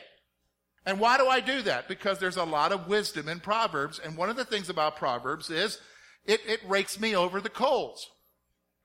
And 0.86 1.00
why 1.00 1.18
do 1.18 1.28
I 1.28 1.40
do 1.40 1.64
that? 1.64 1.88
Because 1.88 2.20
there's 2.20 2.38
a 2.38 2.44
lot 2.44 2.72
of 2.72 2.88
wisdom 2.88 3.28
in 3.28 3.40
Proverbs. 3.40 4.00
And 4.00 4.16
one 4.16 4.30
of 4.30 4.36
the 4.36 4.46
things 4.46 4.70
about 4.70 4.98
Proverbs 4.98 5.50
is 5.50 5.80
it, 6.26 6.42
it 6.48 6.60
rakes 6.68 7.00
me 7.00 7.16
over 7.16 7.42
the 7.42 7.50
coals. 7.50 8.10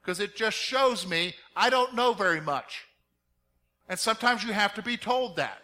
Because 0.01 0.19
it 0.19 0.35
just 0.35 0.57
shows 0.57 1.07
me 1.07 1.35
I 1.55 1.69
don't 1.69 1.95
know 1.95 2.15
very 2.15 2.41
much. 2.41 2.87
And 3.89 3.99
sometimes 3.99 4.45
you 4.45 4.53
have 4.53 4.75
to 4.75 4.83
be 4.83 4.97
told 4.97 5.37
that, 5.37 5.59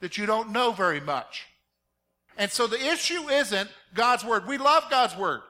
that 0.00 0.18
you 0.18 0.26
don't 0.26 0.50
know 0.50 0.72
very 0.72 1.00
much. 1.00 1.46
And 2.36 2.50
so 2.50 2.66
the 2.66 2.92
issue 2.92 3.30
isn't 3.30 3.70
God's 3.94 4.24
Word. 4.24 4.46
We 4.46 4.58
love 4.58 4.84
God's 4.90 5.16
Word. 5.16 5.40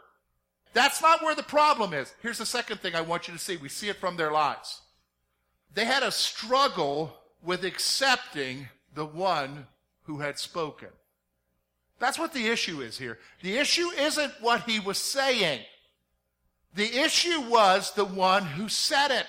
That's 0.77 1.01
not 1.01 1.23
where 1.23 1.35
the 1.35 1.43
problem 1.43 1.95
is. 1.95 2.13
Here's 2.21 2.37
the 2.37 2.45
second 2.45 2.81
thing 2.81 2.95
I 2.95 3.01
want 3.01 3.29
you 3.29 3.33
to 3.33 3.41
see. 3.41 3.57
We 3.57 3.71
see 3.71 3.89
it 3.89 3.97
from 3.97 4.19
their 4.19 4.31
lives. 4.31 4.83
They 5.73 5.87
had 5.87 6.03
a 6.03 6.11
struggle 6.11 7.17
with 7.43 7.65
accepting 7.65 8.69
the 8.95 9.07
one 9.07 9.69
who 10.03 10.19
had 10.19 10.39
spoken. 10.39 10.89
That's 11.99 12.19
what 12.19 12.35
the 12.35 12.49
issue 12.49 12.83
is 12.83 12.99
here. 12.99 13.19
The 13.41 13.57
issue 13.57 13.89
isn't 13.99 14.35
what 14.43 14.69
he 14.69 14.79
was 14.79 14.99
saying. 14.99 15.61
The 16.75 17.01
issue 17.01 17.41
was 17.49 17.93
the 17.93 18.05
one 18.05 18.45
who 18.45 18.69
said 18.69 19.11
it. 19.11 19.29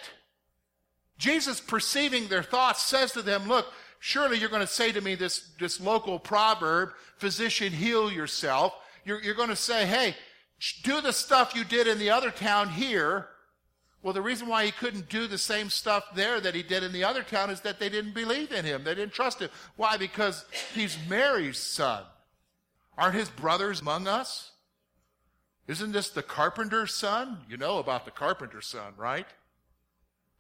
Jesus, 1.18 1.62
perceiving 1.62 2.28
their 2.28 2.44
thoughts, 2.44 2.84
says 2.84 3.14
to 3.14 3.22
them, 3.22 3.48
Look, 3.48 3.68
surely 4.02 4.38
you're 4.38 4.50
going 4.50 4.60
to 4.60 4.68
say 4.68 4.92
to 4.92 5.00
me 5.00 5.16
this, 5.16 5.48
this 5.62 5.80
local 5.80 6.20
proverb, 6.20 6.90
physician, 7.16 7.72
heal 7.72 8.12
yourself. 8.12 8.76
You're, 9.06 9.22
you're 9.22 9.34
going 9.34 9.48
to 9.48 9.56
say, 9.56 9.86
Hey, 9.86 10.14
do 10.84 11.02
the 11.02 11.14
stuff 11.14 11.56
you 11.56 11.64
did 11.64 11.88
in 11.88 12.00
the 12.00 12.10
other 12.10 12.32
town 12.32 12.70
here 12.70 13.28
well, 14.08 14.14
the 14.14 14.22
reason 14.22 14.48
why 14.48 14.66
he 14.66 14.72
couldn't 14.72 15.10
do 15.10 15.28
the 15.28 15.38
same 15.38 15.70
stuff 15.70 16.06
there 16.16 16.40
that 16.40 16.56
he 16.56 16.64
did 16.64 16.84
in 16.84 16.94
the 16.94 17.04
other 17.04 17.24
town 17.24 17.50
is 17.50 17.60
that 17.62 17.80
they 17.80 17.90
didn't 17.90 18.14
believe 18.14 18.52
in 18.52 18.64
him. 18.64 18.84
They 18.84 18.96
didn't 18.96 19.14
trust 19.14 19.42
him. 19.42 19.50
Why? 19.76 19.98
Because 19.98 20.46
he's 20.74 20.98
Mary's 21.10 21.58
son. 21.58 22.04
Aren't 22.98 23.16
his 23.16 23.30
brothers 23.30 23.82
among 23.82 24.08
us? 24.08 24.52
Isn't 25.68 25.92
this 25.92 26.10
the 26.10 26.24
carpenter's 26.24 26.94
son? 26.94 27.40
You 27.50 27.58
know 27.58 27.80
about 27.80 28.06
the 28.06 28.12
carpenter's 28.12 28.68
son, 28.68 28.94
right? 28.96 29.28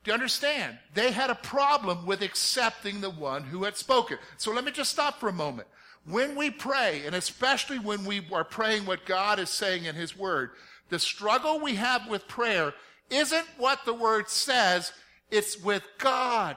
Do 0.04 0.12
you 0.12 0.14
understand? 0.14 0.78
They 0.94 1.12
had 1.12 1.30
a 1.30 1.36
problem 1.36 2.06
with 2.06 2.22
accepting 2.22 3.02
the 3.02 3.10
one 3.10 3.44
who 3.44 3.66
had 3.66 3.76
spoken. 3.76 4.18
So 4.38 4.54
let 4.54 4.64
me 4.64 4.72
just 4.72 4.92
stop 4.92 5.20
for 5.20 5.28
a 5.28 5.34
moment. 5.34 5.68
When 6.10 6.36
we 6.36 6.50
pray, 6.50 7.04
and 7.06 7.16
especially 7.16 7.80
when 7.80 8.06
we 8.06 8.26
are 8.32 8.44
praying 8.44 8.86
what 8.86 9.06
God 9.06 9.40
is 9.40 9.50
saying 9.50 9.86
in 9.86 9.96
His 9.96 10.18
Word, 10.18 10.52
the 10.90 11.00
struggle 11.00 11.60
we 11.60 11.76
have 11.76 12.08
with 12.08 12.28
prayer 12.28 12.74
isn't 13.10 13.46
what 13.58 13.84
the 13.86 13.94
Word 13.94 14.30
says, 14.30 14.94
it's 15.30 15.62
with 15.62 15.84
God 15.98 16.56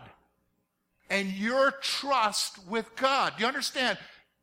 and 1.11 1.33
your 1.33 1.73
trust 1.73 2.65
with 2.69 2.95
God. 2.95 3.35
Do 3.37 3.43
you 3.43 3.49
understand? 3.49 3.99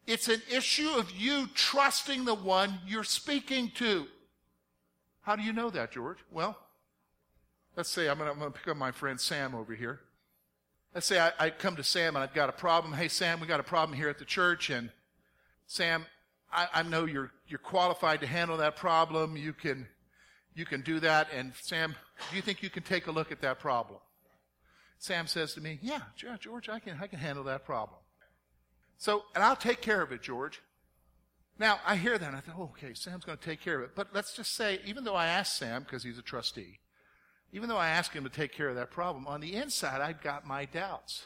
It's 0.06 0.28
an 0.28 0.42
issue 0.52 0.90
of 0.98 1.10
you 1.12 1.48
trusting 1.54 2.26
the 2.26 2.36
one 2.36 2.80
you're 2.86 3.04
speaking 3.04 3.72
to. 3.76 4.06
How 5.22 5.36
do 5.36 5.44
you 5.44 5.54
know 5.54 5.70
that, 5.70 5.92
George? 5.92 6.18
Well, 6.32 6.58
let's 7.76 7.90
say 7.90 8.10
I'm 8.10 8.18
going 8.18 8.38
to 8.38 8.52
pick 8.52 8.68
up 8.68 8.78
my 8.78 8.92
friend 8.92 9.20
Sam 9.20 9.56
over 9.56 9.74
here. 9.74 10.02
Let's 10.94 11.08
say 11.08 11.20
I, 11.20 11.32
I, 11.40 11.50
come 11.50 11.76
to 11.76 11.84
Sam 11.84 12.16
and 12.16 12.24
I've 12.24 12.34
got 12.34 12.50
a 12.50 12.54
problem. 12.54 12.94
Hey, 12.94 13.08
Sam, 13.08 13.40
we 13.40 13.48
got 13.48 13.60
a 13.60 13.64
problem 13.64 13.98
here 13.98 14.10
at 14.10 14.20
the 14.20 14.26
church. 14.26 14.70
And 14.70 14.90
Sam, 15.68 16.06
I, 16.52 16.68
I 16.74 16.84
know 16.84 17.06
you're, 17.06 17.32
you're 17.48 17.60
qualified 17.60 18.22
to 18.22 18.28
handle 18.28 18.58
that 18.58 18.76
problem. 18.78 19.38
You 19.38 19.54
can, 19.54 19.88
you 20.56 20.66
can 20.66 20.82
do 20.82 21.00
that. 21.02 21.28
And 21.36 21.54
Sam, 21.62 21.96
do 22.30 22.36
you 22.36 22.42
think 22.42 22.64
you 22.64 22.70
can 22.70 22.84
take 22.84 23.08
a 23.08 23.12
look 23.12 23.32
at 23.32 23.42
that 23.42 23.60
problem? 23.60 24.00
Sam 24.98 25.28
says 25.28 25.54
to 25.54 25.62
me, 25.62 25.78
Yeah, 25.82 26.02
George, 26.16 26.70
I 26.70 26.80
can, 26.80 26.98
I 27.02 27.08
can 27.08 27.20
handle 27.20 27.44
that 27.44 27.66
problem. 27.66 28.00
So, 28.98 29.26
and 29.36 29.44
I'll 29.44 29.56
take 29.56 29.82
care 29.82 30.02
of 30.02 30.12
it, 30.12 30.24
George. 30.24 30.62
Now, 31.60 31.80
I 31.86 31.96
hear 31.96 32.18
that 32.18 32.28
and 32.28 32.36
I 32.36 32.40
thought, 32.40 32.56
oh, 32.58 32.72
okay, 32.76 32.94
Sam's 32.94 33.26
going 33.26 33.38
to 33.38 33.44
take 33.44 33.62
care 33.62 33.78
of 33.78 33.84
it. 33.84 33.92
But 33.96 34.08
let's 34.14 34.36
just 34.36 34.56
say, 34.56 34.80
even 34.86 35.04
though 35.04 35.16
I 35.16 35.28
asked 35.28 35.58
Sam, 35.58 35.84
because 35.84 36.04
he's 36.04 36.18
a 36.18 36.24
trustee, 36.24 36.80
even 37.52 37.70
though 37.70 37.78
I 37.78 37.90
asked 37.90 38.14
him 38.14 38.24
to 38.24 38.30
take 38.30 38.54
care 38.54 38.70
of 38.70 38.76
that 38.76 38.92
problem, 38.92 39.28
on 39.28 39.42
the 39.42 39.56
inside, 39.56 40.02
I've 40.02 40.22
got 40.22 40.46
my 40.46 40.66
doubts. 40.66 41.26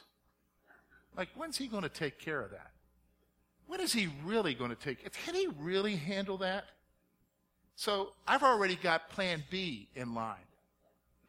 Like, 1.18 1.30
when's 1.36 1.58
he 1.58 1.68
going 1.68 1.84
to 1.84 1.90
take 1.90 2.20
care 2.20 2.42
of 2.42 2.52
that? 2.52 2.72
When 3.72 3.80
is 3.80 3.94
he 3.94 4.10
really 4.26 4.54
going 4.54 4.72
to 4.72 4.76
take 4.76 5.02
it? 5.06 5.14
Can 5.26 5.34
he 5.34 5.48
really 5.58 5.96
handle 5.96 6.40
that? 6.40 6.66
So 7.78 8.10
I've 8.28 8.44
already 8.44 8.76
got 8.76 9.10
plan 9.12 9.46
B 9.50 9.88
in 9.96 10.14
line. 10.14 10.36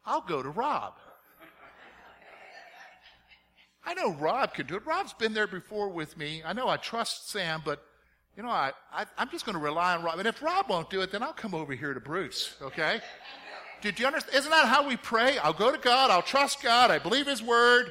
I'll 0.05 0.19
go 0.19 0.43
to 0.43 0.49
Rob. 0.49 0.95
I 3.85 3.93
know 3.93 4.11
Rob 4.11 4.53
can 4.53 4.67
do 4.67 4.75
it. 4.75 4.85
Rob's 4.85 5.13
been 5.13 5.33
there 5.33 5.47
before 5.47 5.87
with 5.87 6.17
me. 6.17 6.41
I 6.45 6.51
know 6.51 6.67
I 6.67 6.75
trust 6.75 7.29
Sam, 7.29 7.61
but 7.63 7.81
you 8.35 8.43
know, 8.43 8.49
I, 8.49 8.73
I 8.91 9.05
am 9.19 9.29
just 9.29 9.45
going 9.45 9.57
to 9.57 9.63
rely 9.63 9.95
on 9.95 10.03
Rob. 10.03 10.19
And 10.19 10.27
if 10.27 10.43
Rob 10.43 10.67
won't 10.67 10.89
do 10.89 10.99
it, 10.99 11.13
then 11.13 11.23
I'll 11.23 11.31
come 11.31 11.55
over 11.55 11.71
here 11.71 11.93
to 11.93 12.01
Bruce. 12.01 12.57
Okay? 12.61 12.99
Did 13.81 14.01
you 14.01 14.05
understand? 14.05 14.35
Isn't 14.35 14.51
that 14.51 14.67
how 14.67 14.85
we 14.85 14.97
pray? 14.97 15.37
I'll 15.37 15.53
go 15.53 15.71
to 15.71 15.77
God. 15.77 16.11
I'll 16.11 16.21
trust 16.21 16.61
God. 16.61 16.91
I 16.91 16.99
believe 16.99 17.25
His 17.25 17.41
word. 17.41 17.89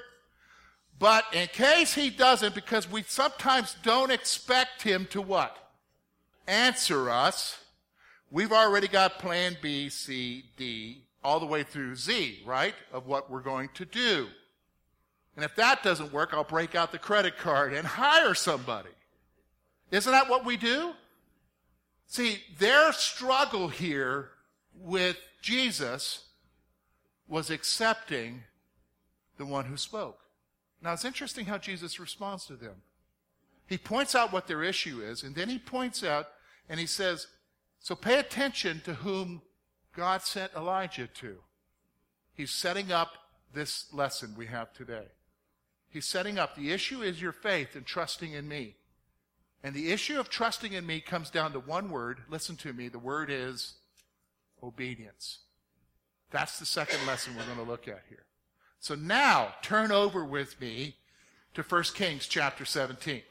But 0.99 1.25
in 1.33 1.49
case 1.49 1.95
He 1.95 2.11
doesn't, 2.11 2.55
because 2.55 2.91
we 2.91 3.03
sometimes 3.03 3.77
don't 3.83 4.13
expect 4.13 4.83
Him 4.83 5.07
to 5.11 5.21
what? 5.21 5.57
Answer 6.47 7.11
us. 7.11 7.59
We've 8.31 8.53
already 8.53 8.89
got 8.89 9.19
plan 9.19 9.57
B, 9.61 9.89
C, 9.89 10.45
D, 10.57 11.03
all 11.23 11.41
the 11.41 11.47
way 11.47 11.63
through 11.63 11.97
Z, 11.97 12.43
right? 12.45 12.75
Of 12.93 13.07
what 13.07 13.31
we're 13.31 13.43
going 13.43 13.69
to 13.75 13.85
do. 13.85 14.29
And 15.37 15.45
if 15.45 15.55
that 15.57 15.83
doesn't 15.83 16.13
work, 16.13 16.33
I'll 16.33 16.45
break 16.45 16.75
out 16.75 16.93
the 16.93 16.99
credit 16.99 17.39
card 17.39 17.73
and 17.73 17.87
hire 17.87 18.35
somebody. 18.35 18.91
Isn't 19.91 20.13
that 20.13 20.29
what 20.29 20.45
we 20.45 20.57
do? 20.57 20.93
See, 22.07 22.43
their 22.59 22.93
struggle 22.93 23.69
here 23.69 24.31
with 24.75 25.17
Jesus 25.41 26.27
was 27.29 27.51
accepting 27.51 28.43
the 29.39 29.47
one 29.47 29.65
who 29.65 29.77
spoke. 29.77 30.22
Now, 30.83 30.93
it's 30.93 31.05
interesting 31.05 31.47
how 31.47 31.59
Jesus 31.59 32.01
responds 32.01 32.47
to 32.47 32.55
them. 32.57 32.83
He 33.67 33.79
points 33.79 34.15
out 34.15 34.33
what 34.33 34.49
their 34.49 34.65
issue 34.65 35.01
is, 35.01 35.23
and 35.23 35.35
then 35.35 35.49
he 35.49 35.59
points 35.59 36.03
out 36.03 36.29
and 36.69 36.81
he 36.81 36.87
says, 36.87 37.29
So 37.79 37.95
pay 37.95 38.19
attention 38.19 38.83
to 38.85 38.95
whom 38.95 39.43
God 39.97 40.23
sent 40.23 40.53
Elijah 40.55 41.07
to. 41.07 41.37
He's 42.35 42.51
setting 42.51 42.91
up 42.91 43.13
this 43.55 43.87
lesson 43.93 44.35
we 44.37 44.47
have 44.47 44.73
today. 44.73 45.07
He's 45.89 46.07
setting 46.07 46.39
up 46.39 46.57
the 46.57 46.73
issue 46.73 47.03
is 47.03 47.21
your 47.21 47.33
faith 47.33 47.77
and 47.77 47.87
trusting 47.87 48.33
in 48.33 48.49
me. 48.49 48.77
And 49.63 49.75
the 49.75 49.93
issue 49.93 50.19
of 50.19 50.29
trusting 50.29 50.73
in 50.73 50.87
me 50.87 51.01
comes 51.01 51.31
down 51.31 51.53
to 51.53 51.61
one 51.61 51.91
word. 51.91 52.23
Listen 52.29 52.57
to 52.57 52.73
me. 52.73 52.89
The 52.89 52.99
word 52.99 53.31
is 53.31 53.75
obedience. 54.63 55.41
That's 56.31 56.59
the 56.59 56.67
second 56.67 57.07
lesson 57.07 57.37
we're 57.37 57.45
going 57.45 57.59
to 57.59 57.71
look 57.71 57.87
at 57.87 58.03
here. 58.09 58.25
So 58.83 58.97
now 58.97 59.55
turn 59.63 59.93
over 59.93 60.25
with 60.25 60.61
me 60.61 60.97
to 61.55 61.63
1 61.63 61.83
Kings 61.95 62.27
chapter 62.27 62.65
17. 62.65 63.23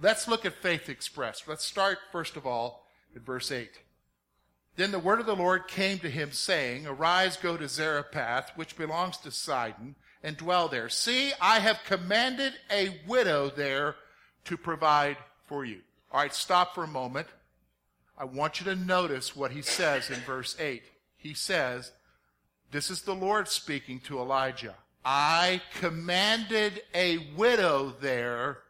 Let's 0.00 0.26
look 0.26 0.46
at 0.46 0.54
faith 0.54 0.88
expressed. 0.88 1.46
Let's 1.46 1.66
start 1.66 1.98
first 2.10 2.34
of 2.34 2.46
all 2.46 2.86
in 3.14 3.20
verse 3.20 3.52
8. 3.52 3.68
Then 4.76 4.90
the 4.90 4.98
word 4.98 5.20
of 5.20 5.26
the 5.26 5.36
Lord 5.36 5.68
came 5.68 5.98
to 5.98 6.08
him 6.08 6.32
saying, 6.32 6.86
Arise, 6.86 7.36
go 7.36 7.58
to 7.58 7.68
Zarephath, 7.68 8.52
which 8.56 8.78
belongs 8.78 9.18
to 9.18 9.30
Sidon, 9.30 9.96
and 10.22 10.34
dwell 10.38 10.68
there. 10.68 10.88
See, 10.88 11.32
I 11.42 11.58
have 11.58 11.84
commanded 11.86 12.54
a 12.70 12.98
widow 13.06 13.50
there 13.50 13.96
to 14.46 14.56
provide 14.56 15.18
for 15.44 15.66
you. 15.66 15.80
All 16.10 16.20
right, 16.20 16.32
stop 16.32 16.74
for 16.74 16.84
a 16.84 16.88
moment. 16.88 17.28
I 18.16 18.24
want 18.24 18.60
you 18.60 18.64
to 18.64 18.76
notice 18.76 19.36
what 19.36 19.50
he 19.50 19.60
says 19.60 20.08
in 20.08 20.20
verse 20.20 20.56
8. 20.58 20.82
He 21.18 21.34
says, 21.34 21.92
This 22.74 22.90
is 22.90 23.02
the 23.02 23.14
Lord 23.14 23.46
speaking 23.46 24.00
to 24.00 24.18
Elijah. 24.18 24.74
I 25.04 25.62
commanded 25.78 26.82
a 26.92 27.18
widow 27.36 27.94
there 28.00 28.62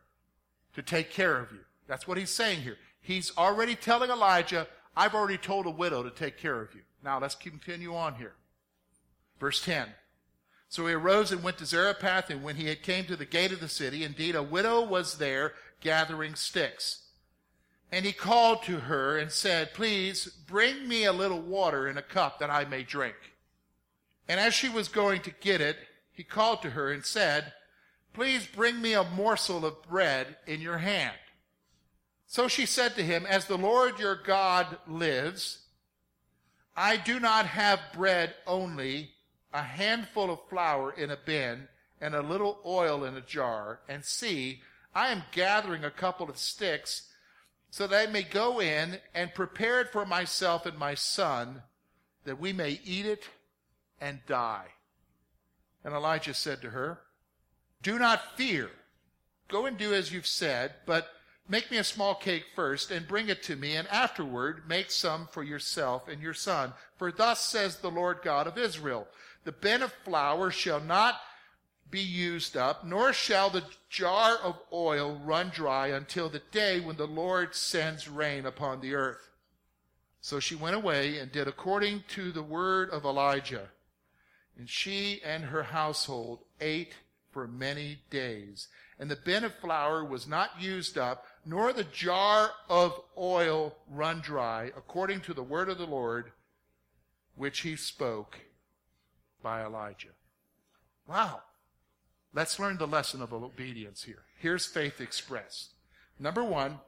to 0.75 0.83
take 0.83 1.11
care 1.11 1.39
of 1.39 1.51
you. 1.53 1.61
That's 1.87 2.07
what 2.07 2.19
he's 2.19 2.29
saying 2.29 2.61
here. 2.61 2.77
He's 3.01 3.33
already 3.39 3.75
telling 3.75 4.11
Elijah, 4.11 4.67
I've 4.95 5.15
already 5.15 5.39
told 5.39 5.65
a 5.65 5.71
widow 5.71 6.03
to 6.03 6.11
take 6.11 6.37
care 6.37 6.61
of 6.61 6.75
you. 6.75 6.83
Now 7.03 7.19
let's 7.19 7.35
continue 7.35 7.97
on 7.97 8.17
here. 8.17 8.35
Verse 9.41 9.65
10. 9.65 9.89
So 10.69 10.87
he 10.87 10.93
arose 10.93 11.33
and 11.33 11.43
went 11.43 11.57
to 11.57 11.65
Zarephath, 11.65 12.29
and 12.29 12.43
when 12.43 12.57
he 12.57 12.67
had 12.67 12.83
came 12.83 13.07
to 13.07 13.17
the 13.17 13.25
gate 13.25 13.53
of 13.53 13.61
the 13.61 13.71
city, 13.71 14.05
indeed 14.05 14.35
a 14.37 14.43
widow 14.43 14.85
was 14.85 15.17
there 15.17 15.55
gathering 15.81 16.35
sticks. 16.35 17.07
And 17.91 18.05
he 18.05 18.13
called 18.13 18.65
to 18.65 18.81
her 18.81 19.17
and 19.17 19.33
said, 19.33 19.73
Please 19.73 20.27
bring 20.27 20.87
me 20.87 21.07
a 21.07 21.13
little 21.15 21.41
water 21.41 21.89
in 21.89 21.97
a 21.97 22.03
cup 22.03 22.39
that 22.41 22.51
I 22.51 22.67
may 22.67 22.83
drink. 22.83 23.15
And 24.29 24.41
as 24.41 24.55
she 24.55 24.69
was 24.69 24.89
going 24.89 25.21
to 25.23 25.31
get 25.41 25.61
it, 25.61 25.77
he 26.13 26.23
called 26.23 26.63
to 26.63 26.71
her 26.71 26.91
and 26.91 27.05
said, 27.05 27.53
Please 28.13 28.47
bring 28.47 28.81
me 28.81 28.95
a 28.95 29.05
morsel 29.05 29.67
of 29.67 29.83
bread 29.83 30.37
in 30.47 30.61
your 30.61 30.79
hand. 30.79 31.17
So 32.27 32.49
she 32.49 32.67
said 32.67 32.95
to 32.95 33.03
him, 33.03 33.27
As 33.27 33.47
the 33.47 33.59
Lord 33.59 33.99
your 33.99 34.17
God 34.17 34.79
lives, 34.87 35.59
I 36.77 36.97
do 36.97 37.21
not 37.21 37.47
have 37.47 37.81
bread 37.93 38.35
only 38.47 39.11
a 39.53 39.63
handful 39.63 40.31
of 40.31 40.41
flour 40.49 40.93
in 40.93 41.11
a 41.11 41.17
bin 41.17 41.69
and 42.01 42.15
a 42.15 42.23
little 42.23 42.59
oil 42.67 43.05
in 43.05 43.17
a 43.17 43.21
jar, 43.21 43.81
and 43.89 44.05
see, 44.05 44.61
I 44.95 45.09
am 45.09 45.23
gathering 45.33 45.85
a 45.85 45.91
couple 45.91 46.29
of 46.29 46.37
sticks 46.37 47.09
so 47.71 47.87
that 47.87 48.09
I 48.09 48.11
may 48.11 48.23
go 48.23 48.61
in 48.61 48.99
and 49.15 49.35
prepare 49.35 49.81
it 49.81 49.91
for 49.91 50.05
myself 50.05 50.67
and 50.67 50.79
my 50.79 50.95
son, 50.95 51.63
that 52.25 52.41
we 52.41 52.53
may 52.53 52.81
eat 52.85 53.07
it 53.07 53.29
and 54.01 54.21
die. 54.27 54.67
And 55.85 55.95
Elijah 55.95 56.35
said 56.35 56.63
to 56.63 56.71
her, 56.71 57.01
Do 57.83 57.99
not 57.99 58.37
fear. 58.37 58.71
Go 59.49 59.67
and 59.67 59.77
do 59.77 59.93
as 59.93 60.13
you've 60.13 60.27
said, 60.27 60.73
but 60.87 61.09
make 61.49 61.71
me 61.71 61.77
a 61.77 61.85
small 61.85 62.15
cake 62.15 62.45
first 62.55 62.91
and 62.91 63.07
bring 63.07 63.29
it 63.29 63.43
to 63.45 63.57
me, 63.57 63.77
and 63.77 63.87
afterward 63.89 64.63
make 64.67 64.91
some 64.91 65.29
for 65.31 65.43
yourself 65.43 66.09
and 66.09 66.23
your 66.23 66.35
son. 66.35 66.73
For 66.97 67.13
thus 67.13 67.41
says 67.41 67.77
the 67.77 67.91
Lord 67.91 68.19
God 68.23 68.47
of 68.47 68.57
Israel, 68.57 69.07
the 69.45 69.53
bin 69.53 69.83
of 69.83 69.93
flour 70.05 70.51
shall 70.51 70.81
not 70.81 71.21
be 71.91 72.01
used 72.01 72.57
up, 72.57 72.85
nor 72.85 73.13
shall 73.13 73.51
the 73.51 73.63
jar 73.89 74.37
of 74.43 74.59
oil 74.73 75.21
run 75.23 75.51
dry 75.51 75.89
until 75.89 76.29
the 76.29 76.43
day 76.51 76.81
when 76.81 76.97
the 76.97 77.07
Lord 77.07 77.55
sends 77.55 78.09
rain 78.09 78.47
upon 78.47 78.81
the 78.81 78.95
earth. 78.95 79.31
So 80.21 80.41
she 80.41 80.55
went 80.55 80.75
away 80.75 81.19
and 81.19 81.31
did 81.31 81.47
according 81.47 82.05
to 82.09 82.33
the 82.33 82.43
word 82.43 82.89
of 82.91 83.05
Elijah. 83.05 83.69
And 84.59 84.69
she 84.69 85.21
and 85.25 85.45
her 85.45 85.65
household 85.65 86.41
ate 86.61 86.95
for 87.33 87.47
many 87.47 87.99
days. 88.11 88.69
And 88.99 89.11
the 89.11 89.17
bin 89.17 89.45
of 89.45 89.55
flour 89.55 90.05
was 90.05 90.29
not 90.29 90.61
used 90.61 90.97
up, 90.97 91.27
nor 91.45 91.73
the 91.73 91.85
jar 91.85 92.51
of 92.69 93.01
oil 93.19 93.77
run 93.91 94.21
dry, 94.21 94.71
according 94.77 95.21
to 95.23 95.35
the 95.35 95.43
word 95.43 95.69
of 95.69 95.79
the 95.79 95.87
Lord, 95.87 96.31
which 97.35 97.61
he 97.61 97.75
spoke 97.75 98.39
by 99.43 99.65
Elijah. 99.65 100.15
Wow. 101.09 101.43
Let's 102.33 102.59
learn 102.59 102.79
the 102.79 102.87
lesson 102.87 103.23
of 103.23 103.33
obedience 103.33 104.05
here. 104.05 104.23
Here's 104.39 104.67
faith 104.67 105.01
expressed. 105.01 105.71
Number 106.19 106.45
one, 106.45 106.79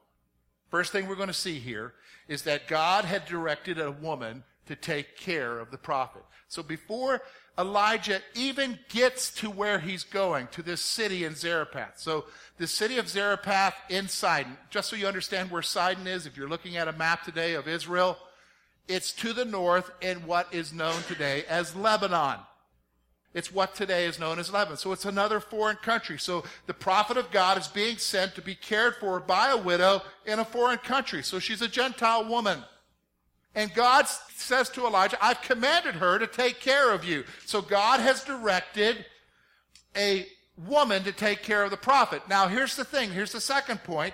First 0.70 0.92
thing 0.92 1.06
we're 1.06 1.14
going 1.14 1.28
to 1.28 1.34
see 1.34 1.58
here 1.58 1.94
is 2.28 2.42
that 2.42 2.66
God 2.66 3.04
had 3.04 3.24
directed 3.24 3.78
a 3.78 3.90
woman 3.90 4.42
to 4.66 4.74
take 4.74 5.16
care 5.16 5.58
of 5.58 5.70
the 5.70 5.78
prophet. 5.78 6.22
So 6.48 6.62
before 6.62 7.22
Elijah 7.58 8.20
even 8.34 8.78
gets 8.88 9.30
to 9.30 9.48
where 9.48 9.78
he's 9.78 10.04
going, 10.04 10.46
to 10.48 10.62
this 10.62 10.82
city 10.82 11.24
in 11.24 11.34
Zarephath. 11.34 11.98
So 11.98 12.26
the 12.58 12.66
city 12.66 12.98
of 12.98 13.08
Zarephath 13.08 13.74
in 13.88 14.08
Sidon, 14.08 14.56
just 14.70 14.90
so 14.90 14.96
you 14.96 15.06
understand 15.06 15.50
where 15.50 15.62
Sidon 15.62 16.06
is, 16.06 16.26
if 16.26 16.36
you're 16.36 16.48
looking 16.48 16.76
at 16.76 16.88
a 16.88 16.92
map 16.92 17.24
today 17.24 17.54
of 17.54 17.66
Israel, 17.66 18.18
it's 18.88 19.12
to 19.12 19.32
the 19.32 19.44
north 19.44 19.90
in 20.00 20.26
what 20.26 20.52
is 20.52 20.72
known 20.72 21.02
today 21.08 21.44
as 21.48 21.74
Lebanon. 21.74 22.38
It's 23.34 23.52
what 23.52 23.74
today 23.74 24.06
is 24.06 24.18
known 24.18 24.38
as 24.38 24.52
Lebanon. 24.52 24.78
So 24.78 24.92
it's 24.92 25.04
another 25.04 25.40
foreign 25.40 25.76
country. 25.76 26.18
So 26.18 26.44
the 26.66 26.74
prophet 26.74 27.16
of 27.16 27.30
God 27.30 27.58
is 27.58 27.68
being 27.68 27.98
sent 27.98 28.34
to 28.34 28.42
be 28.42 28.54
cared 28.54 28.96
for 28.96 29.20
by 29.20 29.50
a 29.50 29.56
widow 29.56 30.02
in 30.24 30.38
a 30.38 30.44
foreign 30.44 30.78
country. 30.78 31.22
So 31.22 31.38
she's 31.38 31.60
a 31.62 31.68
Gentile 31.68 32.26
woman. 32.26 32.64
And 33.56 33.72
God 33.72 34.06
says 34.34 34.68
to 34.70 34.86
Elijah, 34.86 35.16
I've 35.20 35.40
commanded 35.40 35.94
her 35.96 36.18
to 36.18 36.26
take 36.26 36.60
care 36.60 36.92
of 36.92 37.04
you. 37.04 37.24
So 37.46 37.62
God 37.62 38.00
has 38.00 38.22
directed 38.22 39.06
a 39.96 40.26
woman 40.68 41.04
to 41.04 41.12
take 41.12 41.42
care 41.42 41.64
of 41.64 41.70
the 41.70 41.76
prophet. 41.78 42.22
Now 42.28 42.48
here's 42.48 42.76
the 42.76 42.84
thing. 42.84 43.10
Here's 43.10 43.32
the 43.32 43.40
second 43.40 43.82
point. 43.82 44.12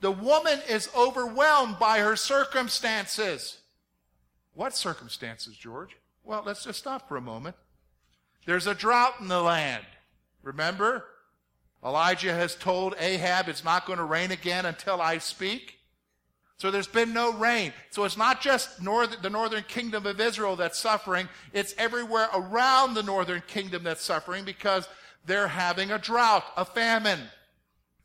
The 0.00 0.12
woman 0.12 0.60
is 0.68 0.88
overwhelmed 0.96 1.78
by 1.80 1.98
her 1.98 2.14
circumstances. 2.14 3.58
What 4.54 4.76
circumstances, 4.76 5.56
George? 5.56 5.96
Well, 6.22 6.44
let's 6.46 6.62
just 6.62 6.78
stop 6.78 7.08
for 7.08 7.16
a 7.16 7.20
moment. 7.20 7.56
There's 8.46 8.68
a 8.68 8.74
drought 8.74 9.14
in 9.20 9.26
the 9.26 9.42
land. 9.42 9.84
Remember? 10.42 11.04
Elijah 11.84 12.32
has 12.32 12.54
told 12.54 12.94
Ahab 13.00 13.48
it's 13.48 13.64
not 13.64 13.86
going 13.86 13.98
to 13.98 14.04
rain 14.04 14.30
again 14.30 14.66
until 14.66 15.00
I 15.00 15.18
speak. 15.18 15.73
So 16.64 16.70
there's 16.70 16.86
been 16.86 17.12
no 17.12 17.30
rain. 17.34 17.74
So 17.90 18.04
it's 18.04 18.16
not 18.16 18.40
just 18.40 18.82
the 18.82 19.28
northern 19.30 19.64
kingdom 19.64 20.06
of 20.06 20.18
Israel 20.18 20.56
that's 20.56 20.78
suffering. 20.78 21.28
It's 21.52 21.74
everywhere 21.76 22.30
around 22.32 22.94
the 22.94 23.02
northern 23.02 23.42
kingdom 23.46 23.84
that's 23.84 24.02
suffering 24.02 24.46
because 24.46 24.88
they're 25.26 25.48
having 25.48 25.90
a 25.90 25.98
drought, 25.98 26.42
a 26.56 26.64
famine. 26.64 27.20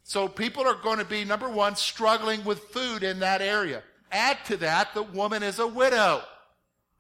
So 0.04 0.28
people 0.28 0.68
are 0.68 0.76
going 0.76 1.00
to 1.00 1.06
be, 1.06 1.24
number 1.24 1.48
one, 1.48 1.78
struggling 1.78 2.44
with 2.44 2.60
food 2.60 3.02
in 3.02 3.20
that 3.20 3.42
area. 3.42 3.82
Add 4.12 4.40
to 4.48 4.58
that, 4.58 4.94
the 4.94 5.04
woman 5.04 5.42
is 5.42 5.60
a 5.60 5.66
widow. 5.66 6.22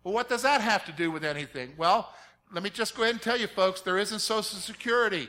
Well, 0.06 0.14
what 0.14 0.30
does 0.30 0.44
that 0.44 0.62
have 0.62 0.86
to 0.86 0.94
do 0.94 1.12
with 1.12 1.26
anything? 1.26 1.74
Well, 1.76 2.10
let 2.54 2.64
me 2.64 2.70
just 2.70 2.96
go 2.96 3.04
ahead 3.04 3.16
and 3.16 3.22
tell 3.22 3.38
you 3.38 3.48
folks, 3.48 3.82
there 3.82 3.98
isn't 3.98 4.20
Social 4.20 4.60
Security. 4.60 5.28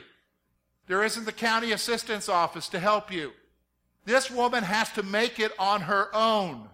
There 0.87 1.03
isn't 1.03 1.25
the 1.25 1.33
county 1.33 1.73
assistance 1.73 2.29
office 2.29 2.69
to 2.69 2.79
help 2.79 3.11
you. 3.11 3.33
This 4.05 4.31
woman 4.31 4.63
has 4.63 4.91
to 4.93 5.03
make 5.03 5.39
it 5.39 5.51
on 5.59 5.81
her 5.81 6.09
own. 6.13 6.67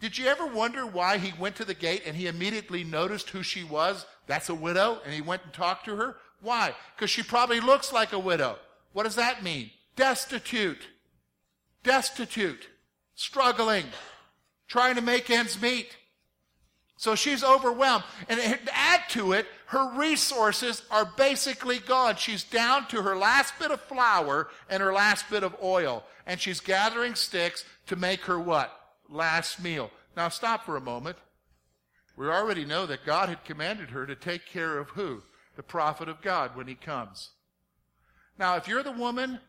Did 0.00 0.16
you 0.16 0.26
ever 0.26 0.46
wonder 0.46 0.86
why 0.86 1.18
he 1.18 1.38
went 1.38 1.56
to 1.56 1.64
the 1.64 1.74
gate 1.74 2.02
and 2.06 2.16
he 2.16 2.26
immediately 2.26 2.84
noticed 2.84 3.30
who 3.30 3.42
she 3.42 3.64
was? 3.64 4.06
That's 4.26 4.48
a 4.48 4.54
widow, 4.54 5.00
and 5.04 5.12
he 5.12 5.20
went 5.20 5.44
and 5.44 5.52
talked 5.52 5.84
to 5.86 5.96
her? 5.96 6.16
Why? 6.40 6.74
Because 6.94 7.10
she 7.10 7.22
probably 7.22 7.60
looks 7.60 7.92
like 7.92 8.12
a 8.12 8.18
widow. 8.18 8.58
What 8.92 9.02
does 9.02 9.16
that 9.16 9.42
mean? 9.42 9.70
Destitute. 9.96 10.88
Destitute. 11.82 12.68
Struggling. 13.14 13.84
Trying 14.68 14.94
to 14.94 15.02
make 15.02 15.28
ends 15.28 15.60
meet. 15.60 15.96
So 17.00 17.14
she's 17.14 17.42
overwhelmed. 17.42 18.04
And 18.28 18.38
add 18.74 19.00
to 19.12 19.32
it, 19.32 19.46
her 19.68 19.90
resources 19.94 20.82
are 20.90 21.10
basically 21.16 21.78
gone. 21.78 22.16
She's 22.16 22.44
down 22.44 22.88
to 22.88 23.00
her 23.00 23.16
last 23.16 23.58
bit 23.58 23.70
of 23.70 23.80
flour 23.80 24.48
and 24.68 24.82
her 24.82 24.92
last 24.92 25.30
bit 25.30 25.42
of 25.42 25.56
oil. 25.62 26.04
And 26.26 26.38
she's 26.38 26.60
gathering 26.60 27.14
sticks 27.14 27.64
to 27.86 27.96
make 27.96 28.20
her 28.26 28.38
what? 28.38 28.78
Last 29.08 29.62
meal. 29.62 29.90
Now 30.14 30.28
stop 30.28 30.66
for 30.66 30.76
a 30.76 30.80
moment. 30.82 31.16
We 32.18 32.26
already 32.26 32.66
know 32.66 32.84
that 32.84 33.06
God 33.06 33.30
had 33.30 33.46
commanded 33.46 33.88
her 33.88 34.04
to 34.04 34.14
take 34.14 34.44
care 34.44 34.76
of 34.76 34.90
who? 34.90 35.22
The 35.56 35.62
prophet 35.62 36.06
of 36.06 36.20
God 36.20 36.54
when 36.54 36.66
he 36.66 36.74
comes. 36.74 37.30
Now, 38.38 38.56
if 38.56 38.68
you're 38.68 38.82
the 38.82 38.92
woman, 38.92 39.40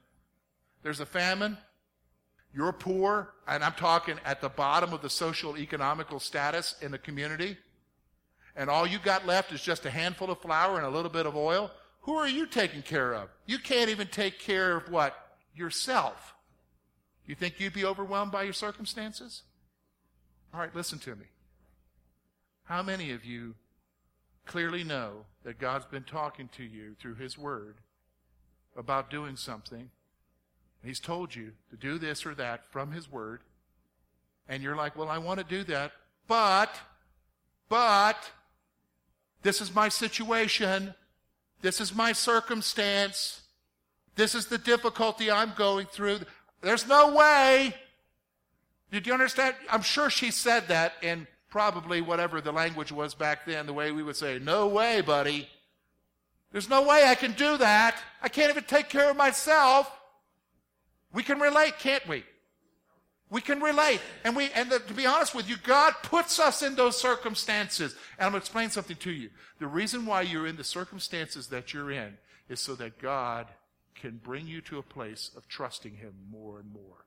there's 0.83 1.01
a 1.01 1.05
famine, 1.05 1.57
you're 2.53 2.73
poor, 2.73 3.33
and 3.47 3.63
I'm 3.63 3.73
talking 3.73 4.17
at 4.25 4.41
the 4.41 4.49
bottom 4.49 4.93
of 4.93 5.01
the 5.01 5.09
social 5.09 5.57
economical 5.57 6.19
status 6.19 6.75
in 6.81 6.91
the 6.91 6.97
community, 6.97 7.57
and 8.55 8.69
all 8.69 8.85
you 8.85 8.99
got 8.99 9.25
left 9.25 9.53
is 9.53 9.61
just 9.61 9.85
a 9.85 9.89
handful 9.89 10.29
of 10.29 10.39
flour 10.39 10.75
and 10.77 10.85
a 10.85 10.89
little 10.89 11.11
bit 11.11 11.25
of 11.25 11.35
oil, 11.35 11.71
who 12.01 12.15
are 12.15 12.27
you 12.27 12.45
taking 12.45 12.81
care 12.81 13.13
of? 13.13 13.29
You 13.45 13.59
can't 13.59 13.89
even 13.89 14.07
take 14.07 14.39
care 14.39 14.75
of 14.75 14.89
what? 14.89 15.15
Yourself. 15.55 16.33
You 17.25 17.35
think 17.35 17.59
you'd 17.59 17.73
be 17.73 17.85
overwhelmed 17.85 18.31
by 18.31 18.43
your 18.43 18.53
circumstances? 18.53 19.43
All 20.53 20.59
right, 20.59 20.75
listen 20.75 20.99
to 20.99 21.15
me. 21.15 21.25
How 22.63 22.81
many 22.81 23.11
of 23.11 23.23
you 23.23 23.55
clearly 24.45 24.83
know 24.83 25.25
that 25.43 25.59
God's 25.59 25.85
been 25.85 26.03
talking 26.03 26.49
to 26.57 26.63
you 26.63 26.95
through 26.99 27.15
His 27.15 27.37
Word 27.37 27.77
about 28.75 29.09
doing 29.09 29.35
something 29.35 29.89
He's 30.83 30.99
told 30.99 31.35
you 31.35 31.51
to 31.69 31.75
do 31.75 31.97
this 31.97 32.25
or 32.25 32.33
that 32.35 32.63
from 32.71 32.91
His 32.91 33.11
Word. 33.11 33.41
And 34.47 34.63
you're 34.63 34.75
like, 34.75 34.97
well, 34.97 35.09
I 35.09 35.19
want 35.19 35.39
to 35.39 35.45
do 35.45 35.63
that. 35.65 35.91
But, 36.27 36.73
but, 37.69 38.17
this 39.43 39.61
is 39.61 39.73
my 39.73 39.89
situation. 39.89 40.93
This 41.61 41.79
is 41.79 41.93
my 41.93 42.11
circumstance. 42.11 43.41
This 44.15 44.35
is 44.35 44.47
the 44.47 44.57
difficulty 44.57 45.31
I'm 45.31 45.53
going 45.55 45.85
through. 45.85 46.19
There's 46.61 46.87
no 46.87 47.13
way. 47.15 47.75
Did 48.91 49.07
you 49.07 49.13
understand? 49.13 49.55
I'm 49.69 49.81
sure 49.81 50.09
she 50.09 50.31
said 50.31 50.67
that 50.67 50.93
in 51.01 51.27
probably 51.49 52.01
whatever 52.01 52.41
the 52.41 52.51
language 52.51 52.91
was 52.91 53.13
back 53.13 53.45
then, 53.45 53.65
the 53.65 53.73
way 53.73 53.91
we 53.91 54.03
would 54.03 54.15
say, 54.15 54.39
no 54.39 54.67
way, 54.67 55.01
buddy. 55.01 55.47
There's 56.51 56.69
no 56.69 56.81
way 56.81 57.05
I 57.05 57.15
can 57.15 57.33
do 57.33 57.57
that. 57.57 57.97
I 58.21 58.29
can't 58.29 58.49
even 58.49 58.63
take 58.63 58.89
care 58.89 59.11
of 59.11 59.17
myself. 59.17 59.89
We 61.13 61.23
can 61.23 61.39
relate, 61.39 61.79
can't 61.79 62.07
we? 62.07 62.23
We 63.29 63.41
can 63.41 63.61
relate. 63.61 64.01
And 64.25 64.35
we, 64.35 64.49
and 64.51 64.69
the, 64.69 64.79
to 64.79 64.93
be 64.93 65.05
honest 65.05 65.33
with 65.33 65.49
you, 65.49 65.55
God 65.63 65.93
puts 66.03 66.39
us 66.39 66.61
in 66.61 66.75
those 66.75 66.99
circumstances. 66.99 67.95
And 68.17 68.25
I'm 68.25 68.31
going 68.33 68.41
to 68.41 68.45
explain 68.45 68.69
something 68.69 68.97
to 68.97 69.11
you. 69.11 69.29
The 69.59 69.67
reason 69.67 70.05
why 70.05 70.21
you're 70.21 70.47
in 70.47 70.57
the 70.57 70.63
circumstances 70.63 71.47
that 71.47 71.73
you're 71.73 71.91
in 71.91 72.17
is 72.49 72.59
so 72.59 72.75
that 72.75 72.99
God 72.99 73.47
can 73.95 74.19
bring 74.21 74.47
you 74.47 74.59
to 74.61 74.79
a 74.79 74.83
place 74.83 75.31
of 75.37 75.47
trusting 75.47 75.95
Him 75.95 76.13
more 76.29 76.59
and 76.59 76.71
more. 76.73 77.05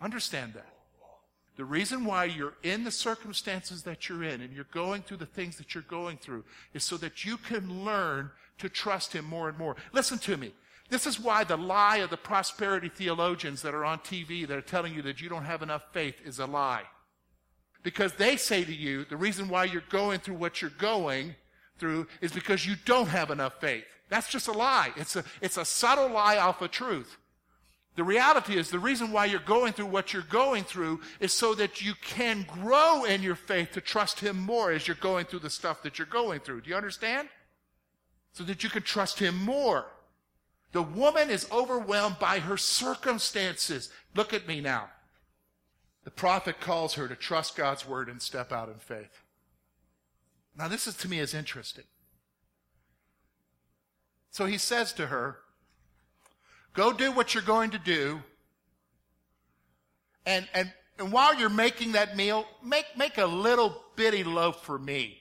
Understand 0.00 0.54
that. 0.54 0.74
The 1.56 1.64
reason 1.64 2.04
why 2.04 2.24
you're 2.24 2.56
in 2.64 2.82
the 2.82 2.90
circumstances 2.90 3.84
that 3.84 4.08
you're 4.08 4.24
in 4.24 4.40
and 4.40 4.52
you're 4.52 4.66
going 4.72 5.02
through 5.02 5.18
the 5.18 5.26
things 5.26 5.56
that 5.58 5.72
you're 5.72 5.84
going 5.84 6.16
through 6.16 6.44
is 6.72 6.82
so 6.82 6.96
that 6.96 7.24
you 7.24 7.36
can 7.36 7.84
learn 7.84 8.32
to 8.58 8.68
trust 8.68 9.12
Him 9.12 9.24
more 9.24 9.48
and 9.48 9.58
more. 9.58 9.76
Listen 9.92 10.18
to 10.18 10.36
me. 10.36 10.52
This 10.90 11.06
is 11.06 11.18
why 11.18 11.44
the 11.44 11.56
lie 11.56 11.98
of 11.98 12.10
the 12.10 12.16
prosperity 12.16 12.88
theologians 12.88 13.62
that 13.62 13.74
are 13.74 13.84
on 13.84 13.98
TV 14.00 14.46
that 14.46 14.56
are 14.56 14.62
telling 14.62 14.94
you 14.94 15.02
that 15.02 15.20
you 15.20 15.28
don't 15.28 15.44
have 15.44 15.62
enough 15.62 15.82
faith 15.92 16.16
is 16.24 16.38
a 16.38 16.46
lie. 16.46 16.82
Because 17.82 18.14
they 18.14 18.36
say 18.36 18.64
to 18.64 18.74
you, 18.74 19.04
the 19.04 19.16
reason 19.16 19.48
why 19.48 19.64
you're 19.64 19.82
going 19.90 20.20
through 20.20 20.36
what 20.36 20.60
you're 20.60 20.70
going 20.70 21.34
through 21.78 22.06
is 22.20 22.32
because 22.32 22.66
you 22.66 22.76
don't 22.84 23.08
have 23.08 23.30
enough 23.30 23.60
faith. 23.60 23.84
That's 24.08 24.28
just 24.28 24.48
a 24.48 24.52
lie. 24.52 24.90
It's 24.96 25.16
a, 25.16 25.24
it's 25.40 25.56
a 25.56 25.64
subtle 25.64 26.08
lie 26.08 26.38
off 26.38 26.62
of 26.62 26.70
truth. 26.70 27.16
The 27.96 28.04
reality 28.04 28.56
is 28.56 28.70
the 28.70 28.78
reason 28.78 29.12
why 29.12 29.26
you're 29.26 29.40
going 29.40 29.72
through 29.72 29.86
what 29.86 30.12
you're 30.12 30.22
going 30.22 30.64
through 30.64 31.00
is 31.20 31.32
so 31.32 31.54
that 31.54 31.80
you 31.80 31.94
can 32.02 32.44
grow 32.48 33.04
in 33.04 33.22
your 33.22 33.36
faith 33.36 33.72
to 33.72 33.80
trust 33.80 34.20
Him 34.20 34.38
more 34.38 34.72
as 34.72 34.88
you're 34.88 34.96
going 34.96 35.26
through 35.26 35.40
the 35.40 35.50
stuff 35.50 35.82
that 35.82 35.98
you're 35.98 36.06
going 36.06 36.40
through. 36.40 36.62
Do 36.62 36.70
you 36.70 36.76
understand? 36.76 37.28
So 38.34 38.44
that 38.44 38.62
you 38.62 38.68
can 38.70 38.82
trust 38.82 39.18
Him 39.18 39.36
more. 39.42 39.86
The 40.72 40.82
woman 40.82 41.30
is 41.30 41.50
overwhelmed 41.50 42.18
by 42.18 42.40
her 42.40 42.56
circumstances. 42.56 43.90
Look 44.14 44.34
at 44.34 44.46
me 44.46 44.60
now. 44.60 44.90
The 46.02 46.10
prophet 46.10 46.60
calls 46.60 46.94
her 46.94 47.08
to 47.08 47.16
trust 47.16 47.56
God's 47.56 47.86
word 47.86 48.08
and 48.08 48.20
step 48.20 48.52
out 48.52 48.68
in 48.68 48.74
faith. 48.74 49.22
Now, 50.56 50.68
this 50.68 50.86
is 50.86 50.96
to 50.98 51.08
me 51.08 51.18
is 51.20 51.32
interesting. 51.32 51.84
So 54.30 54.46
he 54.46 54.58
says 54.58 54.92
to 54.94 55.06
her, 55.06 55.38
Go 56.74 56.92
do 56.92 57.12
what 57.12 57.34
you're 57.34 57.42
going 57.42 57.70
to 57.70 57.78
do. 57.78 58.20
And, 60.26 60.48
and, 60.54 60.72
and 60.98 61.12
while 61.12 61.34
you're 61.34 61.48
making 61.48 61.92
that 61.92 62.16
meal, 62.16 62.46
make, 62.62 62.86
make 62.96 63.18
a 63.18 63.26
little 63.26 63.80
bitty 63.94 64.24
loaf 64.24 64.64
for 64.64 64.78
me. 64.78 65.18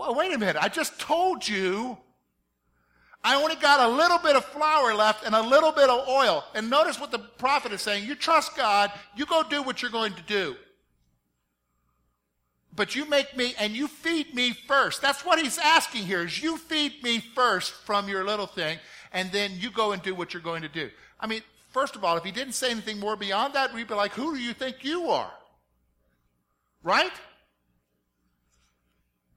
Well, 0.00 0.14
wait 0.14 0.32
a 0.32 0.38
minute. 0.38 0.56
I 0.58 0.70
just 0.70 0.98
told 0.98 1.46
you 1.46 1.98
I 3.22 3.34
only 3.34 3.54
got 3.56 3.80
a 3.80 3.94
little 3.94 4.16
bit 4.16 4.34
of 4.34 4.46
flour 4.46 4.94
left 4.94 5.26
and 5.26 5.34
a 5.34 5.42
little 5.42 5.72
bit 5.72 5.90
of 5.90 6.08
oil. 6.08 6.42
And 6.54 6.70
notice 6.70 6.98
what 6.98 7.10
the 7.10 7.18
prophet 7.18 7.70
is 7.72 7.82
saying. 7.82 8.08
You 8.08 8.14
trust 8.14 8.56
God. 8.56 8.90
You 9.14 9.26
go 9.26 9.42
do 9.42 9.62
what 9.62 9.82
you're 9.82 9.90
going 9.90 10.14
to 10.14 10.22
do. 10.22 10.56
But 12.74 12.94
you 12.94 13.04
make 13.10 13.36
me 13.36 13.54
and 13.58 13.74
you 13.74 13.88
feed 13.88 14.34
me 14.34 14.52
first. 14.66 15.02
That's 15.02 15.22
what 15.22 15.38
he's 15.38 15.58
asking 15.58 16.04
here 16.04 16.22
is 16.22 16.42
you 16.42 16.56
feed 16.56 17.02
me 17.02 17.20
first 17.34 17.70
from 17.70 18.08
your 18.08 18.24
little 18.24 18.46
thing. 18.46 18.78
and 19.12 19.30
then 19.32 19.50
you 19.58 19.70
go 19.70 19.92
and 19.92 20.00
do 20.02 20.14
what 20.14 20.32
you're 20.32 20.42
going 20.42 20.62
to 20.62 20.68
do. 20.68 20.88
I 21.18 21.26
mean, 21.26 21.42
first 21.72 21.94
of 21.94 22.04
all, 22.04 22.16
if 22.16 22.24
he 22.24 22.30
didn't 22.30 22.54
say 22.54 22.70
anything 22.70 22.98
more 22.98 23.16
beyond 23.16 23.52
that, 23.52 23.74
we'd 23.74 23.88
be 23.88 23.92
like, 23.92 24.12
who 24.12 24.34
do 24.34 24.40
you 24.40 24.54
think 24.54 24.82
you 24.82 25.10
are? 25.10 25.32
Right? 26.82 27.12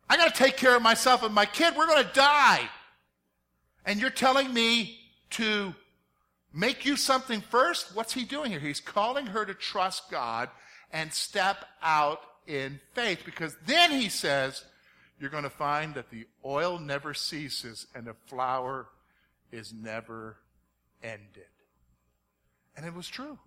I 0.09 0.17
got 0.17 0.33
to 0.33 0.43
take 0.43 0.57
care 0.57 0.75
of 0.75 0.81
myself 0.81 1.23
and 1.23 1.33
my 1.33 1.45
kid. 1.45 1.75
We're 1.75 1.87
going 1.87 2.03
to 2.03 2.13
die. 2.13 2.69
And 3.85 3.99
you're 3.99 4.09
telling 4.09 4.53
me 4.53 4.99
to 5.31 5.73
make 6.53 6.85
you 6.85 6.95
something 6.95 7.41
first? 7.41 7.95
What's 7.95 8.13
he 8.13 8.23
doing 8.23 8.51
here? 8.51 8.59
He's 8.59 8.79
calling 8.79 9.27
her 9.27 9.45
to 9.45 9.53
trust 9.53 10.09
God 10.11 10.49
and 10.91 11.11
step 11.11 11.65
out 11.81 12.21
in 12.47 12.79
faith 12.93 13.19
because 13.25 13.55
then 13.65 13.91
he 13.91 14.09
says, 14.09 14.63
you're 15.19 15.29
going 15.29 15.43
to 15.43 15.49
find 15.49 15.95
that 15.95 16.09
the 16.11 16.27
oil 16.45 16.77
never 16.79 17.13
ceases 17.13 17.87
and 17.95 18.05
the 18.05 18.15
flour 18.27 18.87
is 19.51 19.73
never 19.73 20.37
ended. 21.01 21.47
And 22.75 22.85
it 22.85 22.93
was 22.93 23.07
true. 23.07 23.37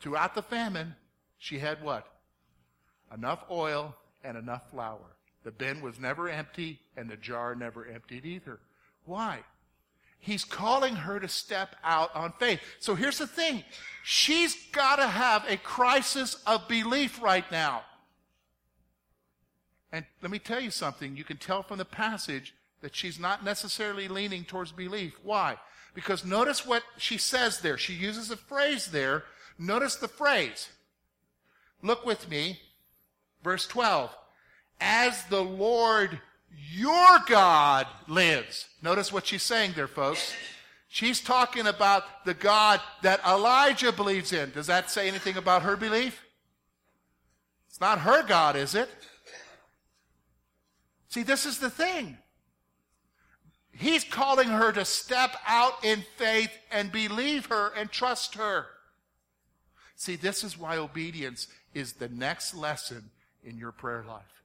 Throughout 0.00 0.34
the 0.34 0.42
famine, 0.42 0.94
she 1.38 1.58
had 1.58 1.82
what? 1.82 2.06
Enough 3.12 3.44
oil 3.50 3.94
and 4.22 4.36
enough 4.36 4.70
flour. 4.70 5.16
The 5.44 5.52
bin 5.52 5.82
was 5.82 6.00
never 6.00 6.28
empty 6.28 6.80
and 6.96 7.08
the 7.08 7.16
jar 7.16 7.54
never 7.54 7.86
emptied 7.86 8.24
either. 8.24 8.58
Why? 9.04 9.40
He's 10.18 10.44
calling 10.44 10.96
her 10.96 11.20
to 11.20 11.28
step 11.28 11.76
out 11.84 12.14
on 12.16 12.32
faith. 12.38 12.60
So 12.80 12.94
here's 12.94 13.18
the 13.18 13.26
thing. 13.26 13.62
She's 14.02 14.56
got 14.72 14.96
to 14.96 15.06
have 15.06 15.44
a 15.46 15.58
crisis 15.58 16.42
of 16.46 16.66
belief 16.66 17.22
right 17.22 17.44
now. 17.52 17.82
And 19.92 20.06
let 20.22 20.30
me 20.30 20.38
tell 20.38 20.60
you 20.60 20.70
something. 20.70 21.14
You 21.14 21.24
can 21.24 21.36
tell 21.36 21.62
from 21.62 21.76
the 21.76 21.84
passage 21.84 22.54
that 22.80 22.96
she's 22.96 23.20
not 23.20 23.44
necessarily 23.44 24.08
leaning 24.08 24.44
towards 24.44 24.72
belief. 24.72 25.18
Why? 25.22 25.58
Because 25.94 26.24
notice 26.24 26.66
what 26.66 26.82
she 26.96 27.18
says 27.18 27.60
there. 27.60 27.76
She 27.76 27.92
uses 27.92 28.30
a 28.30 28.36
phrase 28.36 28.86
there. 28.86 29.24
Notice 29.58 29.96
the 29.96 30.08
phrase. 30.08 30.70
Look 31.82 32.06
with 32.06 32.30
me. 32.30 32.60
Verse 33.42 33.66
12. 33.66 34.10
As 34.80 35.24
the 35.24 35.42
Lord 35.42 36.20
your 36.70 37.18
God 37.26 37.86
lives. 38.08 38.66
Notice 38.82 39.12
what 39.12 39.26
she's 39.26 39.42
saying 39.42 39.72
there, 39.76 39.88
folks. 39.88 40.34
She's 40.88 41.20
talking 41.20 41.66
about 41.66 42.24
the 42.24 42.34
God 42.34 42.80
that 43.02 43.20
Elijah 43.26 43.92
believes 43.92 44.32
in. 44.32 44.50
Does 44.52 44.68
that 44.68 44.90
say 44.90 45.08
anything 45.08 45.36
about 45.36 45.62
her 45.62 45.76
belief? 45.76 46.22
It's 47.68 47.80
not 47.80 48.00
her 48.00 48.22
God, 48.22 48.54
is 48.54 48.74
it? 48.74 48.88
See, 51.08 51.24
this 51.24 51.46
is 51.46 51.58
the 51.58 51.70
thing. 51.70 52.18
He's 53.72 54.04
calling 54.04 54.48
her 54.48 54.70
to 54.72 54.84
step 54.84 55.34
out 55.46 55.84
in 55.84 56.04
faith 56.16 56.50
and 56.70 56.92
believe 56.92 57.46
her 57.46 57.72
and 57.76 57.90
trust 57.90 58.36
her. 58.36 58.66
See, 59.96 60.14
this 60.16 60.44
is 60.44 60.58
why 60.58 60.76
obedience 60.76 61.48
is 61.72 61.94
the 61.94 62.08
next 62.08 62.54
lesson 62.54 63.10
in 63.42 63.58
your 63.58 63.72
prayer 63.72 64.04
life. 64.06 64.43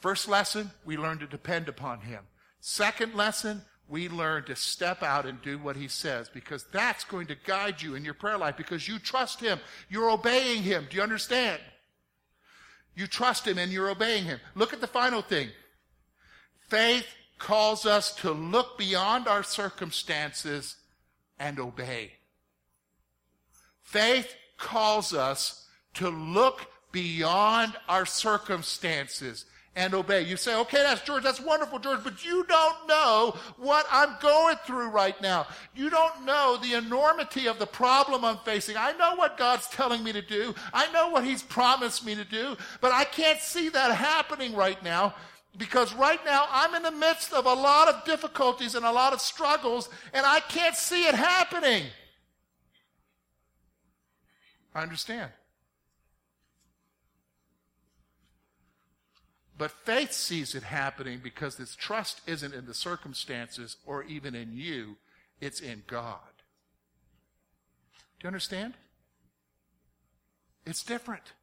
First 0.00 0.28
lesson, 0.28 0.70
we 0.84 0.96
learn 0.96 1.18
to 1.18 1.26
depend 1.26 1.68
upon 1.68 2.00
Him. 2.00 2.24
Second 2.60 3.14
lesson, 3.14 3.62
we 3.88 4.08
learn 4.08 4.44
to 4.44 4.56
step 4.56 5.02
out 5.02 5.26
and 5.26 5.40
do 5.42 5.58
what 5.58 5.76
He 5.76 5.88
says 5.88 6.28
because 6.28 6.64
that's 6.72 7.04
going 7.04 7.26
to 7.26 7.36
guide 7.46 7.82
you 7.82 7.94
in 7.94 8.04
your 8.04 8.14
prayer 8.14 8.38
life 8.38 8.56
because 8.56 8.88
you 8.88 8.98
trust 8.98 9.40
Him. 9.40 9.60
You're 9.88 10.10
obeying 10.10 10.62
Him. 10.62 10.86
Do 10.90 10.96
you 10.96 11.02
understand? 11.02 11.60
You 12.94 13.06
trust 13.06 13.46
Him 13.46 13.58
and 13.58 13.70
you're 13.70 13.90
obeying 13.90 14.24
Him. 14.24 14.40
Look 14.54 14.72
at 14.72 14.80
the 14.80 14.86
final 14.86 15.22
thing. 15.22 15.48
Faith 16.68 17.06
calls 17.38 17.84
us 17.84 18.14
to 18.16 18.30
look 18.30 18.78
beyond 18.78 19.26
our 19.26 19.42
circumstances 19.42 20.76
and 21.38 21.58
obey. 21.58 22.12
Faith 23.82 24.34
calls 24.56 25.12
us 25.12 25.66
to 25.94 26.08
look 26.08 26.66
beyond 26.92 27.72
our 27.88 28.06
circumstances 28.06 29.46
and 29.80 29.94
obey. 29.94 30.20
You 30.20 30.36
say, 30.36 30.54
okay, 30.56 30.82
that's 30.82 31.00
George, 31.00 31.22
that's 31.22 31.40
wonderful, 31.40 31.78
George, 31.78 32.04
but 32.04 32.22
you 32.22 32.44
don't 32.44 32.86
know 32.86 33.34
what 33.56 33.86
I'm 33.90 34.14
going 34.20 34.56
through 34.66 34.90
right 34.90 35.18
now. 35.22 35.46
You 35.74 35.88
don't 35.88 36.26
know 36.26 36.58
the 36.62 36.74
enormity 36.74 37.46
of 37.46 37.58
the 37.58 37.66
problem 37.66 38.22
I'm 38.22 38.36
facing. 38.44 38.76
I 38.76 38.92
know 38.92 39.14
what 39.14 39.38
God's 39.38 39.66
telling 39.68 40.04
me 40.04 40.12
to 40.12 40.20
do. 40.20 40.54
I 40.74 40.92
know 40.92 41.08
what 41.08 41.24
He's 41.24 41.42
promised 41.42 42.04
me 42.04 42.14
to 42.14 42.26
do, 42.26 42.58
but 42.82 42.92
I 42.92 43.04
can't 43.04 43.40
see 43.40 43.70
that 43.70 43.94
happening 43.94 44.54
right 44.54 44.82
now 44.84 45.14
because 45.56 45.94
right 45.94 46.22
now 46.26 46.46
I'm 46.50 46.74
in 46.74 46.82
the 46.82 46.90
midst 46.90 47.32
of 47.32 47.46
a 47.46 47.54
lot 47.54 47.88
of 47.88 48.04
difficulties 48.04 48.74
and 48.74 48.84
a 48.84 48.92
lot 48.92 49.14
of 49.14 49.20
struggles, 49.22 49.88
and 50.12 50.26
I 50.26 50.40
can't 50.40 50.76
see 50.76 51.04
it 51.04 51.14
happening. 51.14 51.84
I 54.74 54.82
understand. 54.82 55.30
But 59.60 59.72
faith 59.72 60.12
sees 60.12 60.54
it 60.54 60.62
happening 60.62 61.20
because 61.22 61.56
this 61.56 61.76
trust 61.76 62.22
isn't 62.26 62.54
in 62.54 62.64
the 62.64 62.72
circumstances 62.72 63.76
or 63.84 64.04
even 64.04 64.34
in 64.34 64.54
you, 64.54 64.96
it's 65.38 65.60
in 65.60 65.82
God. 65.86 66.32
Do 68.18 68.24
you 68.24 68.28
understand? 68.28 68.72
It's 70.64 70.82
different. 70.82 71.34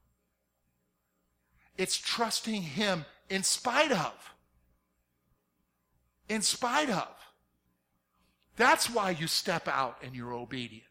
It's 1.77 1.95
trusting 1.95 2.63
Him 2.63 3.05
in 3.29 3.43
spite 3.43 3.91
of. 3.91 4.33
In 6.27 6.41
spite 6.41 6.89
of. 6.89 7.13
That's 8.55 8.89
why 8.89 9.11
you 9.11 9.27
step 9.27 9.67
out 9.67 9.99
and 10.03 10.15
you're 10.15 10.33
obedient. 10.33 10.85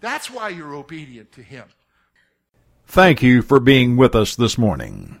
That's 0.00 0.30
why 0.30 0.48
you're 0.48 0.74
obedient 0.74 1.30
to 1.32 1.42
Him. 1.42 1.66
Thank 2.86 3.22
you 3.22 3.42
for 3.42 3.60
being 3.60 3.98
with 3.98 4.14
us 4.14 4.34
this 4.34 4.56
morning 4.56 5.20